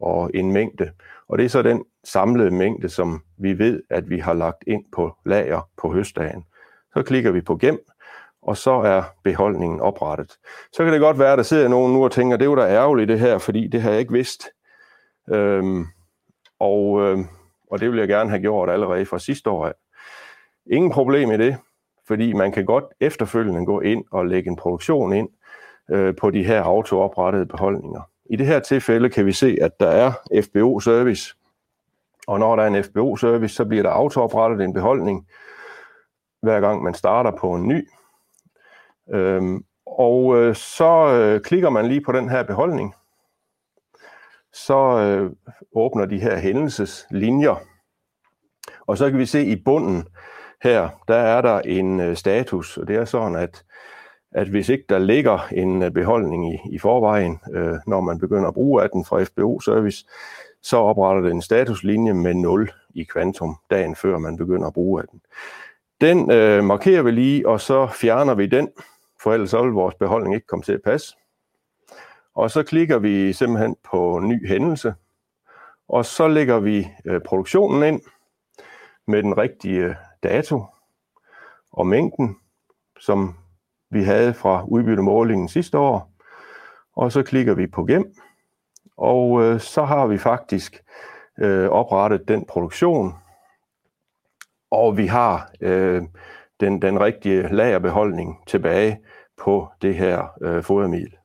og 0.00 0.30
en 0.34 0.52
mængde, 0.52 0.90
og 1.30 1.38
det 1.38 1.44
er 1.44 1.48
så 1.48 1.62
den 1.62 1.84
samlede 2.04 2.50
mængde, 2.50 2.88
som 2.88 3.22
vi 3.38 3.58
ved, 3.58 3.82
at 3.90 4.10
vi 4.10 4.18
har 4.18 4.34
lagt 4.34 4.64
ind 4.66 4.84
på 4.92 5.16
lager 5.26 5.68
på 5.76 5.92
høstdagen. 5.92 6.44
Så 6.96 7.02
klikker 7.02 7.30
vi 7.30 7.40
på 7.40 7.56
gem, 7.56 7.78
og 8.42 8.56
så 8.56 8.70
er 8.70 9.02
beholdningen 9.24 9.80
oprettet. 9.80 10.32
Så 10.72 10.84
kan 10.84 10.92
det 10.92 11.00
godt 11.00 11.18
være, 11.18 11.32
at 11.32 11.38
der 11.38 11.44
sidder 11.44 11.68
nogen 11.68 11.92
nu 11.92 12.04
og 12.04 12.12
tænker, 12.12 12.36
det 12.36 12.44
er 12.44 12.50
jo 12.50 12.56
da 12.56 12.68
ærgerligt 12.68 13.08
det 13.08 13.20
her, 13.20 13.38
fordi 13.38 13.66
det 13.66 13.82
har 13.82 13.90
jeg 13.90 14.00
ikke 14.00 14.12
vidst. 14.12 14.48
Øhm, 15.32 15.84
og, 16.58 17.02
øh, 17.02 17.18
og 17.70 17.80
det 17.80 17.90
vil 17.90 17.98
jeg 17.98 18.08
gerne 18.08 18.30
have 18.30 18.42
gjort 18.42 18.70
allerede 18.70 19.06
fra 19.06 19.18
sidste 19.18 19.50
år 19.50 19.66
af. 19.66 19.72
Ingen 20.70 20.92
problem 20.92 21.30
i 21.30 21.36
det, 21.36 21.56
fordi 22.06 22.32
man 22.32 22.52
kan 22.52 22.64
godt 22.64 22.84
efterfølgende 23.00 23.66
gå 23.66 23.80
ind 23.80 24.04
og 24.12 24.26
lægge 24.26 24.50
en 24.50 24.56
produktion 24.56 25.12
ind 25.12 25.28
øh, 25.90 26.16
på 26.16 26.30
de 26.30 26.44
her 26.44 26.62
autooprettede 26.62 27.46
beholdninger. 27.46 28.02
I 28.30 28.36
det 28.36 28.46
her 28.46 28.60
tilfælde 28.60 29.10
kan 29.10 29.26
vi 29.26 29.32
se, 29.32 29.58
at 29.60 29.80
der 29.80 29.88
er 29.88 30.12
FBO-service, 30.42 31.36
og 32.26 32.38
når 32.38 32.56
der 32.56 32.62
er 32.62 32.66
en 32.66 32.84
FBO-service, 32.84 33.54
så 33.54 33.64
bliver 33.64 33.82
der 33.82 33.90
autooprettet 33.90 34.64
en 34.64 34.72
beholdning, 34.72 35.28
hver 36.42 36.60
gang 36.60 36.82
man 36.82 36.94
starter 36.94 37.30
på 37.30 37.54
en 37.54 37.68
ny. 37.68 37.88
Øhm, 39.12 39.64
og 39.86 40.36
øh, 40.36 40.54
så 40.54 41.08
øh, 41.12 41.40
klikker 41.40 41.70
man 41.70 41.86
lige 41.86 42.00
på 42.00 42.12
den 42.12 42.28
her 42.28 42.42
beholdning, 42.42 42.94
så 44.52 44.98
øh, 44.98 45.30
åbner 45.74 46.06
de 46.06 46.20
her 46.20 46.38
hændelseslinjer, 46.38 47.56
og 48.86 48.98
så 48.98 49.10
kan 49.10 49.18
vi 49.18 49.26
se 49.26 49.44
i 49.44 49.62
bunden 49.64 50.08
her, 50.62 50.88
der 51.08 51.16
er 51.16 51.40
der 51.40 51.60
en 51.60 52.00
øh, 52.00 52.16
status, 52.16 52.76
og 52.76 52.88
det 52.88 52.96
er 52.96 53.04
sådan, 53.04 53.36
at 53.36 53.64
at 54.32 54.48
hvis 54.48 54.68
ikke 54.68 54.84
der 54.88 54.98
ligger 54.98 55.48
en 55.52 55.82
øh, 55.82 55.90
beholdning 55.90 56.54
i, 56.54 56.58
i 56.70 56.78
forvejen, 56.78 57.40
øh, 57.52 57.74
når 57.86 58.00
man 58.00 58.18
begynder 58.18 58.48
at 58.48 58.54
bruge 58.54 58.82
af 58.82 58.90
den 58.90 59.04
fra 59.04 59.22
FBO-service, 59.22 60.06
så 60.62 60.76
opretter 60.76 61.22
den 61.22 61.36
en 61.36 61.42
statuslinje 61.42 62.12
med 62.12 62.34
0 62.34 62.72
i 62.94 63.04
kvantum 63.04 63.56
dagen 63.70 63.96
før 63.96 64.18
man 64.18 64.36
begynder 64.36 64.66
at 64.66 64.74
bruge 64.74 65.02
af 65.02 65.08
den. 65.08 65.20
Den 66.00 66.30
øh, 66.30 66.64
markerer 66.64 67.02
vi 67.02 67.10
lige, 67.10 67.48
og 67.48 67.60
så 67.60 67.86
fjerner 67.86 68.34
vi 68.34 68.46
den, 68.46 68.68
for 69.22 69.32
ellers 69.32 69.54
vil 69.54 69.72
vores 69.72 69.94
beholdning 69.94 70.34
ikke 70.34 70.46
komme 70.46 70.62
til 70.62 70.72
at 70.72 70.82
passe. 70.82 71.16
Og 72.34 72.50
så 72.50 72.62
klikker 72.62 72.98
vi 72.98 73.32
simpelthen 73.32 73.76
på 73.90 74.20
ny 74.22 74.48
hændelse, 74.48 74.94
og 75.88 76.04
så 76.04 76.28
lægger 76.28 76.60
vi 76.60 76.88
øh, 77.04 77.20
produktionen 77.20 77.94
ind 77.94 78.00
med 79.06 79.22
den 79.22 79.38
rigtige 79.38 79.80
øh, 79.80 79.94
dato 80.22 80.64
og 81.72 81.86
mængden, 81.86 82.36
som 83.00 83.34
vi 83.90 84.02
havde 84.02 84.34
fra 84.34 84.64
udbyttemålingen 84.68 85.48
sidste 85.48 85.78
år. 85.78 86.12
Og 86.96 87.12
så 87.12 87.22
klikker 87.22 87.54
vi 87.54 87.66
på 87.66 87.84
gem, 87.84 88.04
og 88.96 89.42
øh, 89.42 89.60
så 89.60 89.84
har 89.84 90.06
vi 90.06 90.18
faktisk 90.18 90.82
øh, 91.38 91.68
oprettet 91.68 92.28
den 92.28 92.44
produktion, 92.48 93.14
og 94.70 94.96
vi 94.96 95.06
har 95.06 95.50
øh, 95.60 96.02
den, 96.60 96.82
den 96.82 97.00
rigtige 97.00 97.54
lagerbeholdning 97.54 98.42
tilbage 98.46 99.00
på 99.36 99.68
det 99.82 99.94
her 99.94 100.24
øh, 100.42 100.62
fodermil. 100.62 101.16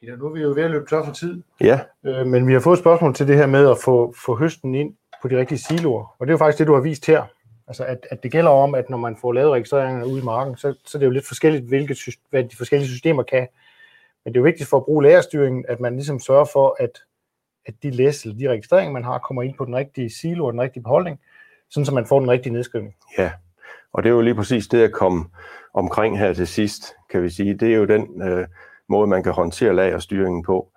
Peter, 0.00 0.16
nu 0.16 0.26
er 0.26 0.32
vi 0.32 0.40
jo 0.40 0.48
ved 0.48 0.62
at 0.62 0.70
løbe 0.70 0.86
tør 0.86 1.04
for 1.04 1.12
tid. 1.12 1.42
Ja. 1.60 1.80
Øh, 2.06 2.26
men 2.26 2.46
vi 2.46 2.52
har 2.52 2.60
fået 2.60 2.76
et 2.76 2.80
spørgsmål 2.80 3.14
til 3.14 3.28
det 3.28 3.36
her 3.36 3.46
med 3.46 3.70
at 3.70 3.76
få, 3.84 4.14
få 4.24 4.36
høsten 4.36 4.74
ind 4.74 4.94
på 5.22 5.28
de 5.28 5.38
rigtige 5.38 5.58
siloer. 5.58 6.14
Og 6.18 6.26
det 6.26 6.30
er 6.30 6.34
jo 6.34 6.38
faktisk 6.38 6.58
det, 6.58 6.66
du 6.66 6.74
har 6.74 6.80
vist 6.80 7.06
her. 7.06 7.22
Altså, 7.68 7.84
at, 7.84 8.06
at 8.10 8.22
det 8.22 8.32
gælder 8.32 8.50
om, 8.50 8.74
at 8.74 8.90
når 8.90 8.98
man 8.98 9.16
får 9.16 9.32
lavet 9.32 9.52
registreringerne 9.52 10.06
ude 10.06 10.20
i 10.20 10.24
marken, 10.24 10.56
så, 10.56 10.74
så 10.84 10.98
det 10.98 11.04
er 11.04 11.06
jo 11.06 11.12
lidt 11.12 11.26
forskelligt, 11.26 11.64
hvilke, 11.64 11.96
hvad 12.30 12.44
de 12.44 12.56
forskellige 12.56 12.88
systemer 12.88 13.22
kan. 13.22 13.48
Men 14.24 14.34
det 14.34 14.38
er 14.38 14.40
jo 14.40 14.44
vigtigt 14.44 14.68
for 14.68 14.76
at 14.76 14.84
bruge 14.84 15.02
lagerstyringen, 15.02 15.64
at 15.68 15.80
man 15.80 15.94
ligesom 15.94 16.20
sørger 16.20 16.44
for, 16.52 16.76
at, 16.80 16.90
at 17.66 17.74
de 17.82 17.90
læs, 17.90 18.22
eller 18.22 18.38
de 18.38 18.48
registreringer, 18.48 18.92
man 18.92 19.04
har, 19.04 19.18
kommer 19.18 19.42
ind 19.42 19.54
på 19.54 19.64
den 19.64 19.76
rigtige 19.76 20.10
silo 20.10 20.46
og 20.46 20.52
den 20.52 20.60
rigtige 20.60 20.82
beholdning, 20.82 21.20
sådan 21.70 21.84
så 21.84 21.94
man 21.94 22.06
får 22.06 22.20
den 22.20 22.30
rigtige 22.30 22.52
nedskrivning. 22.52 22.94
Ja, 23.18 23.32
og 23.92 24.02
det 24.02 24.08
er 24.08 24.14
jo 24.14 24.20
lige 24.20 24.34
præcis 24.34 24.66
det, 24.66 24.80
jeg 24.80 24.92
kom 24.92 25.30
omkring 25.74 26.18
her 26.18 26.32
til 26.32 26.46
sidst, 26.46 26.82
kan 27.10 27.22
vi 27.22 27.30
sige. 27.30 27.54
Det 27.54 27.72
er 27.72 27.76
jo 27.76 27.84
den 27.84 28.22
øh, 28.22 28.46
måde, 28.88 29.06
man 29.06 29.22
kan 29.22 29.32
håndtere 29.32 29.74
lagerstyringen 29.74 30.42
på. 30.42 30.68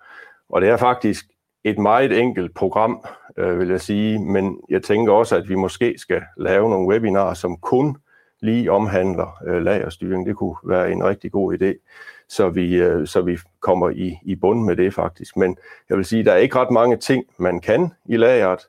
Og 0.48 0.60
det 0.60 0.68
er 0.68 0.76
faktisk 0.76 1.24
et 1.64 1.78
meget 1.78 2.18
enkelt 2.18 2.54
program, 2.54 3.04
øh, 3.36 3.58
vil 3.58 3.68
jeg 3.68 3.80
sige, 3.80 4.18
men 4.18 4.60
jeg 4.68 4.82
tænker 4.82 5.12
også, 5.12 5.36
at 5.36 5.48
vi 5.48 5.54
måske 5.54 5.94
skal 5.98 6.22
lave 6.36 6.70
nogle 6.70 6.88
webinarer, 6.88 7.34
som 7.34 7.56
kun 7.56 7.96
lige 8.40 8.72
omhandler 8.72 9.42
øh, 9.46 9.62
lagerstyring. 9.62 10.26
Det 10.26 10.36
kunne 10.36 10.56
være 10.64 10.92
en 10.92 11.04
rigtig 11.04 11.32
god 11.32 11.54
idé, 11.54 11.88
så 12.28 12.48
vi, 12.48 12.74
øh, 12.74 13.06
så 13.06 13.20
vi 13.22 13.38
kommer 13.60 13.90
i, 13.90 14.18
i 14.22 14.34
bund 14.34 14.64
med 14.64 14.76
det 14.76 14.94
faktisk. 14.94 15.36
Men 15.36 15.56
jeg 15.88 15.96
vil 15.96 16.04
sige, 16.04 16.24
der 16.24 16.32
er 16.32 16.36
ikke 16.36 16.56
ret 16.56 16.70
mange 16.70 16.96
ting, 16.96 17.24
man 17.38 17.60
kan 17.60 17.92
i 18.06 18.16
lageret, 18.16 18.60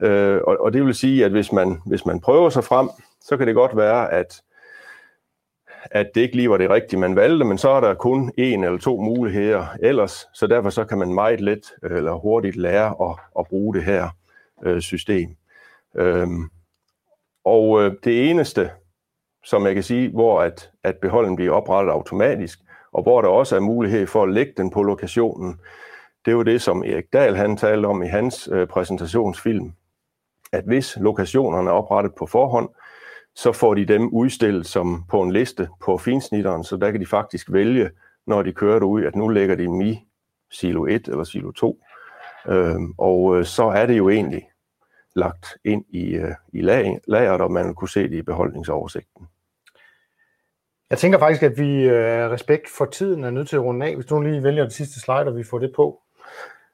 øh, 0.00 0.40
og, 0.46 0.56
og 0.60 0.72
det 0.72 0.84
vil 0.84 0.94
sige, 0.94 1.24
at 1.24 1.30
hvis 1.30 1.52
man, 1.52 1.80
hvis 1.86 2.06
man 2.06 2.20
prøver 2.20 2.50
sig 2.50 2.64
frem, 2.64 2.88
så 3.20 3.36
kan 3.36 3.46
det 3.46 3.54
godt 3.54 3.76
være, 3.76 4.12
at 4.12 4.42
at 5.90 6.10
det 6.14 6.20
ikke 6.20 6.36
lige 6.36 6.50
var 6.50 6.56
det 6.56 6.70
rigtige, 6.70 7.00
man 7.00 7.16
valgte, 7.16 7.44
men 7.44 7.58
så 7.58 7.70
er 7.70 7.80
der 7.80 7.94
kun 7.94 8.32
en 8.36 8.64
eller 8.64 8.78
to 8.78 9.00
muligheder 9.00 9.66
ellers, 9.80 10.26
så 10.34 10.46
derfor 10.46 10.70
så 10.70 10.84
kan 10.84 10.98
man 10.98 11.14
meget 11.14 11.40
let 11.40 11.72
øh, 11.82 11.96
eller 11.96 12.12
hurtigt 12.12 12.56
lære 12.56 13.10
at, 13.10 13.16
at 13.38 13.46
bruge 13.46 13.74
det 13.74 13.84
her 13.84 14.08
øh, 14.62 14.80
system. 14.80 15.36
Øhm, 15.96 16.50
og 17.44 17.82
øh, 17.82 17.92
det 18.04 18.30
eneste, 18.30 18.70
som 19.44 19.66
jeg 19.66 19.74
kan 19.74 19.82
sige, 19.82 20.10
hvor 20.10 20.42
at, 20.42 20.70
at 20.84 20.96
beholden 20.96 21.36
bliver 21.36 21.52
oprettet 21.52 21.92
automatisk, 21.92 22.58
og 22.92 23.02
hvor 23.02 23.22
der 23.22 23.28
også 23.28 23.56
er 23.56 23.60
mulighed 23.60 24.06
for 24.06 24.22
at 24.22 24.32
lægge 24.32 24.52
den 24.56 24.70
på 24.70 24.82
lokationen, 24.82 25.60
det 26.24 26.30
er 26.30 26.36
jo 26.36 26.42
det, 26.42 26.62
som 26.62 26.82
Erik 26.82 27.12
Dahl 27.12 27.36
han 27.36 27.56
talte 27.56 27.86
om 27.86 28.02
i 28.02 28.06
hans 28.06 28.48
øh, 28.52 28.66
præsentationsfilm, 28.66 29.72
at 30.52 30.64
hvis 30.64 30.96
lokationerne 31.00 31.70
er 31.70 31.74
oprettet 31.74 32.14
på 32.14 32.26
forhånd, 32.26 32.68
så 33.38 33.52
får 33.52 33.74
de 33.74 33.84
dem 33.84 34.08
udstillet 34.08 34.66
som 34.66 35.04
på 35.08 35.22
en 35.22 35.32
liste 35.32 35.68
på 35.80 35.98
finsnitteren, 35.98 36.64
så 36.64 36.76
der 36.76 36.90
kan 36.90 37.00
de 37.00 37.06
faktisk 37.06 37.52
vælge, 37.52 37.90
når 38.26 38.42
de 38.42 38.52
kører 38.52 38.84
ud, 38.84 39.04
at 39.04 39.16
nu 39.16 39.28
lægger 39.28 39.54
de 39.54 39.64
i 39.64 39.98
silo 40.50 40.86
1 40.86 41.08
eller 41.08 41.24
silo 41.24 41.50
2. 41.50 41.80
Øhm, 42.48 42.94
og 42.98 43.38
øh, 43.38 43.44
så 43.44 43.64
er 43.64 43.86
det 43.86 43.98
jo 43.98 44.08
egentlig 44.08 44.48
lagt 45.16 45.46
ind 45.64 45.84
i, 45.88 46.14
øh, 46.14 46.34
i 46.52 46.60
lag, 46.60 46.98
lageret, 47.08 47.40
og 47.40 47.52
man 47.52 47.74
kunne 47.74 47.88
se 47.88 48.02
det 48.02 48.12
i 48.16 48.22
beholdningsoversigten. 48.22 49.26
Jeg 50.90 50.98
tænker 50.98 51.18
faktisk, 51.18 51.42
at 51.42 51.58
vi 51.58 51.82
øh, 51.82 52.30
respekt 52.30 52.68
for 52.78 52.84
tiden 52.84 53.24
er 53.24 53.30
nødt 53.30 53.48
til 53.48 53.56
at 53.56 53.62
runde 53.62 53.86
af. 53.86 53.94
Hvis 53.94 54.06
du 54.06 54.20
lige 54.20 54.42
vælger 54.42 54.64
det 54.64 54.72
sidste 54.72 55.00
slide, 55.00 55.26
og 55.26 55.36
vi 55.36 55.44
får 55.44 55.58
det 55.58 55.72
på, 55.76 56.00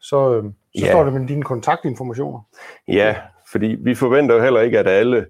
så, 0.00 0.36
øh, 0.36 0.44
så 0.44 0.86
ja. 0.86 0.90
står 0.90 1.04
det 1.04 1.12
med 1.12 1.28
dine 1.28 1.42
kontaktinformationer. 1.42 2.40
Ja, 2.88 3.16
fordi 3.52 3.76
vi 3.80 3.94
forventer 3.94 4.34
jo 4.34 4.42
heller 4.42 4.60
ikke, 4.60 4.78
at 4.78 4.88
alle 4.88 5.26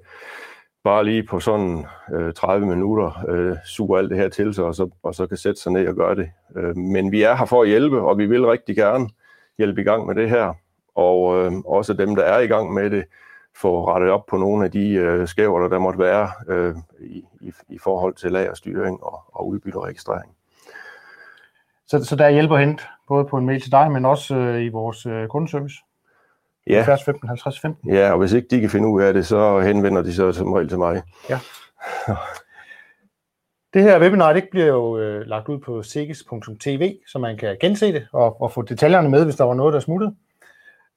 bare 0.85 1.05
lige 1.05 1.23
på 1.23 1.41
sådan 1.41 1.87
øh, 2.13 2.33
30 2.33 2.67
minutter 2.67 3.25
øh, 3.29 3.57
suger 3.65 3.99
alt 3.99 4.11
det 4.11 4.19
her 4.19 4.29
til 4.29 4.55
sig, 4.55 4.65
og 4.65 4.75
så, 4.75 4.91
og 5.03 5.15
så 5.15 5.27
kan 5.27 5.37
sætte 5.37 5.61
sig 5.61 5.73
ned 5.73 5.89
og 5.89 5.95
gøre 5.95 6.15
det. 6.15 6.31
Øh, 6.57 6.77
men 6.77 7.13
vi 7.13 7.23
er 7.23 7.35
her 7.35 7.45
for 7.45 7.63
at 7.63 7.69
hjælpe, 7.69 8.01
og 8.01 8.19
vi 8.19 8.27
vil 8.27 8.47
rigtig 8.47 8.77
gerne 8.77 9.09
hjælpe 9.59 9.81
i 9.81 9.85
gang 9.85 10.07
med 10.07 10.15
det 10.15 10.31
her. 10.31 10.55
Og 10.95 11.39
øh, 11.39 11.53
også 11.67 11.93
dem, 11.93 12.17
der 12.17 12.23
er 12.23 12.39
i 12.39 12.47
gang 12.47 12.73
med 12.73 12.91
det, 12.91 13.05
få 13.57 13.89
rettet 13.89 14.11
op 14.11 14.27
på 14.27 14.37
nogle 14.37 14.65
af 14.65 14.71
de 14.71 14.89
øh, 14.91 15.29
skæver, 15.29 15.69
der 15.69 15.79
måtte 15.79 15.99
være 15.99 16.31
øh, 16.49 16.75
i, 17.01 17.25
i, 17.41 17.53
i 17.69 17.79
forhold 17.79 18.15
til 18.15 18.33
lagerstyring 18.33 19.05
og, 19.05 19.23
og 19.33 19.49
udbytteregistrering. 19.49 20.33
Så, 21.87 22.05
så 22.05 22.17
der 22.17 22.25
er 22.25 22.31
hjælp 22.31 22.53
at 22.53 22.61
hente, 22.61 22.85
både 23.09 23.25
på 23.25 23.37
en 23.37 23.47
mail 23.47 23.61
til 23.61 23.73
dig, 23.73 23.91
men 23.91 24.05
også 24.05 24.37
øh, 24.37 24.65
i 24.65 24.69
vores 24.69 25.07
øh, 25.07 25.29
kundeservice? 25.29 25.77
Ja. 26.67 26.83
70 26.83 27.05
15 27.05 27.29
50 27.29 27.61
15. 27.61 27.95
Ja, 27.95 28.13
og 28.13 28.19
hvis 28.19 28.33
ikke 28.33 28.49
de 28.51 28.61
kan 28.61 28.71
finde 28.71 28.89
ud 28.89 29.03
af 29.03 29.15
det, 29.15 29.27
så 29.27 29.61
henvender 29.61 30.03
de 30.03 30.15
sig 30.15 30.35
som 30.35 30.53
regel 30.53 30.69
til 30.69 30.79
mig. 30.79 31.03
Ja. 31.31 31.39
Det 33.75 33.83
her 33.83 34.01
webinar 34.01 34.33
det 34.33 34.49
bliver 34.51 34.67
jo 34.67 34.99
øh, 34.99 35.27
lagt 35.27 35.49
ud 35.49 35.59
på 35.59 35.83
sigis.tv, 35.83 36.97
så 37.07 37.19
man 37.19 37.37
kan 37.37 37.57
gense 37.61 37.93
det 37.93 38.07
og, 38.13 38.43
og 38.43 38.53
få 38.53 38.63
detaljerne 38.63 39.11
med, 39.11 39.25
hvis 39.25 39.37
der 39.37 39.45
var 39.45 39.55
noget, 39.55 39.75
der 39.75 39.81
smuttede. 39.81 40.15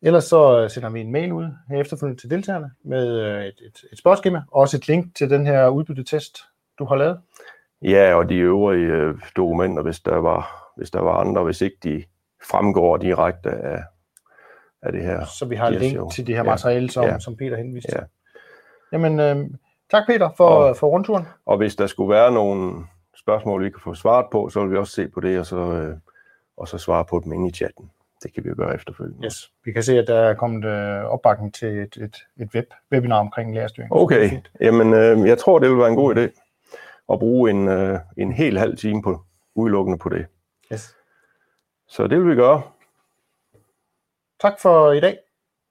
Ellers 0.02 0.24
så 0.24 0.62
øh, 0.62 0.70
sender 0.70 0.90
vi 0.90 1.02
en 1.02 1.12
mail 1.12 1.32
ud 1.32 1.46
efterfølgende 1.76 2.22
til 2.22 2.30
deltagerne 2.30 2.72
med 2.84 3.20
øh, 3.20 3.44
et, 3.44 3.56
et, 3.66 3.82
et 3.92 3.98
spørgeskema, 3.98 4.42
og 4.52 4.62
også 4.62 4.78
et 4.78 4.88
link 4.88 5.16
til 5.16 5.30
den 5.30 5.46
her 5.46 5.68
udbyttetest, 5.68 6.40
du 6.80 6.86
har 6.86 6.96
lavet. 6.96 7.20
Ja, 7.82 8.14
og 8.16 8.30
de 8.30 8.36
øvrige 8.36 8.86
øh, 8.86 9.16
dokumenter, 9.38 9.84
hvis 9.84 10.00
der, 10.00 10.16
var, 10.16 10.72
hvis 10.78 10.92
der 10.92 11.00
var 11.00 11.18
andre, 11.18 11.44
hvis 11.44 11.62
ikke 11.62 11.78
de 11.84 12.04
fremgår 12.50 12.98
direkte 12.98 13.50
af, 13.50 13.84
af 14.88 14.94
det 14.94 15.04
her. 15.04 15.26
Så 15.26 15.46
vi 15.46 15.56
har 15.56 15.70
link 15.70 16.12
til 16.14 16.28
det 16.28 16.36
her 16.36 16.44
materiale, 16.44 16.90
som, 16.90 17.04
ja. 17.06 17.20
som 17.20 17.36
Peter 17.36 17.58
henviste 17.58 17.90
ja. 17.92 18.00
til. 18.00 18.08
Jamen, 18.92 19.20
øh, 19.20 19.50
tak 19.92 20.04
Peter 20.08 20.30
for, 20.38 20.48
og, 20.48 20.78
for 20.78 20.88
rundturen. 20.88 21.26
Og 21.46 21.58
hvis 21.58 21.76
der 21.76 21.88
skulle 21.88 22.14
være 22.14 22.32
nogle 22.32 22.86
spørgsmål, 23.16 23.64
vi 23.64 23.70
kan 23.70 23.80
få 23.84 23.94
svaret 23.94 24.26
på, 24.32 24.50
så 24.50 24.62
vil 24.62 24.72
vi 24.72 24.78
også 24.78 24.94
se 24.94 25.08
på 25.08 25.20
det, 25.20 25.40
og 25.40 25.46
så, 25.46 25.58
øh, 25.58 25.98
og 26.58 26.68
så 26.68 26.78
svare 26.78 27.06
på 27.06 27.22
dem 27.24 27.34
inde 27.34 27.48
i 27.48 27.52
chatten. 27.52 27.92
Det 28.24 28.34
kan 28.34 28.44
vi 28.44 28.50
jo 28.50 28.56
gøre 28.58 28.76
efterfølgende. 28.76 29.26
Yes. 29.26 29.52
Vi 29.66 29.72
kan 29.72 29.84
se, 29.84 30.00
at 30.00 30.08
der 30.08 30.20
er 30.20 30.34
kommet 30.34 30.66
øh, 30.66 31.04
opbakning 31.04 31.54
til 31.54 31.68
et, 31.68 31.98
et, 31.98 32.16
et 32.40 32.50
web, 32.56 32.66
webinar 32.92 33.20
omkring 33.20 33.56
lærerstyring. 33.56 33.94
Okay, 33.94 34.42
jamen 34.62 34.94
øh, 34.94 35.28
jeg 35.28 35.38
tror, 35.38 35.60
det 35.60 35.70
vil 35.70 35.78
være 35.78 35.90
en 35.90 35.96
god 35.96 36.16
idé 36.16 36.44
at 37.14 37.20
bruge 37.20 37.50
en, 37.50 37.68
øh, 37.68 38.00
en 38.18 38.32
hel 38.32 38.58
halv 38.58 38.78
time 38.78 39.02
på 39.02 39.22
udelukkende 39.56 39.98
på 39.98 40.10
det. 40.10 40.26
Yes. 40.74 40.96
Så 41.88 42.08
det 42.08 42.20
vil 42.20 42.30
vi 42.30 42.36
gøre. 42.36 42.62
Tak 44.40 44.60
for 44.60 44.94
i 44.94 45.00
dag. 45.00 45.27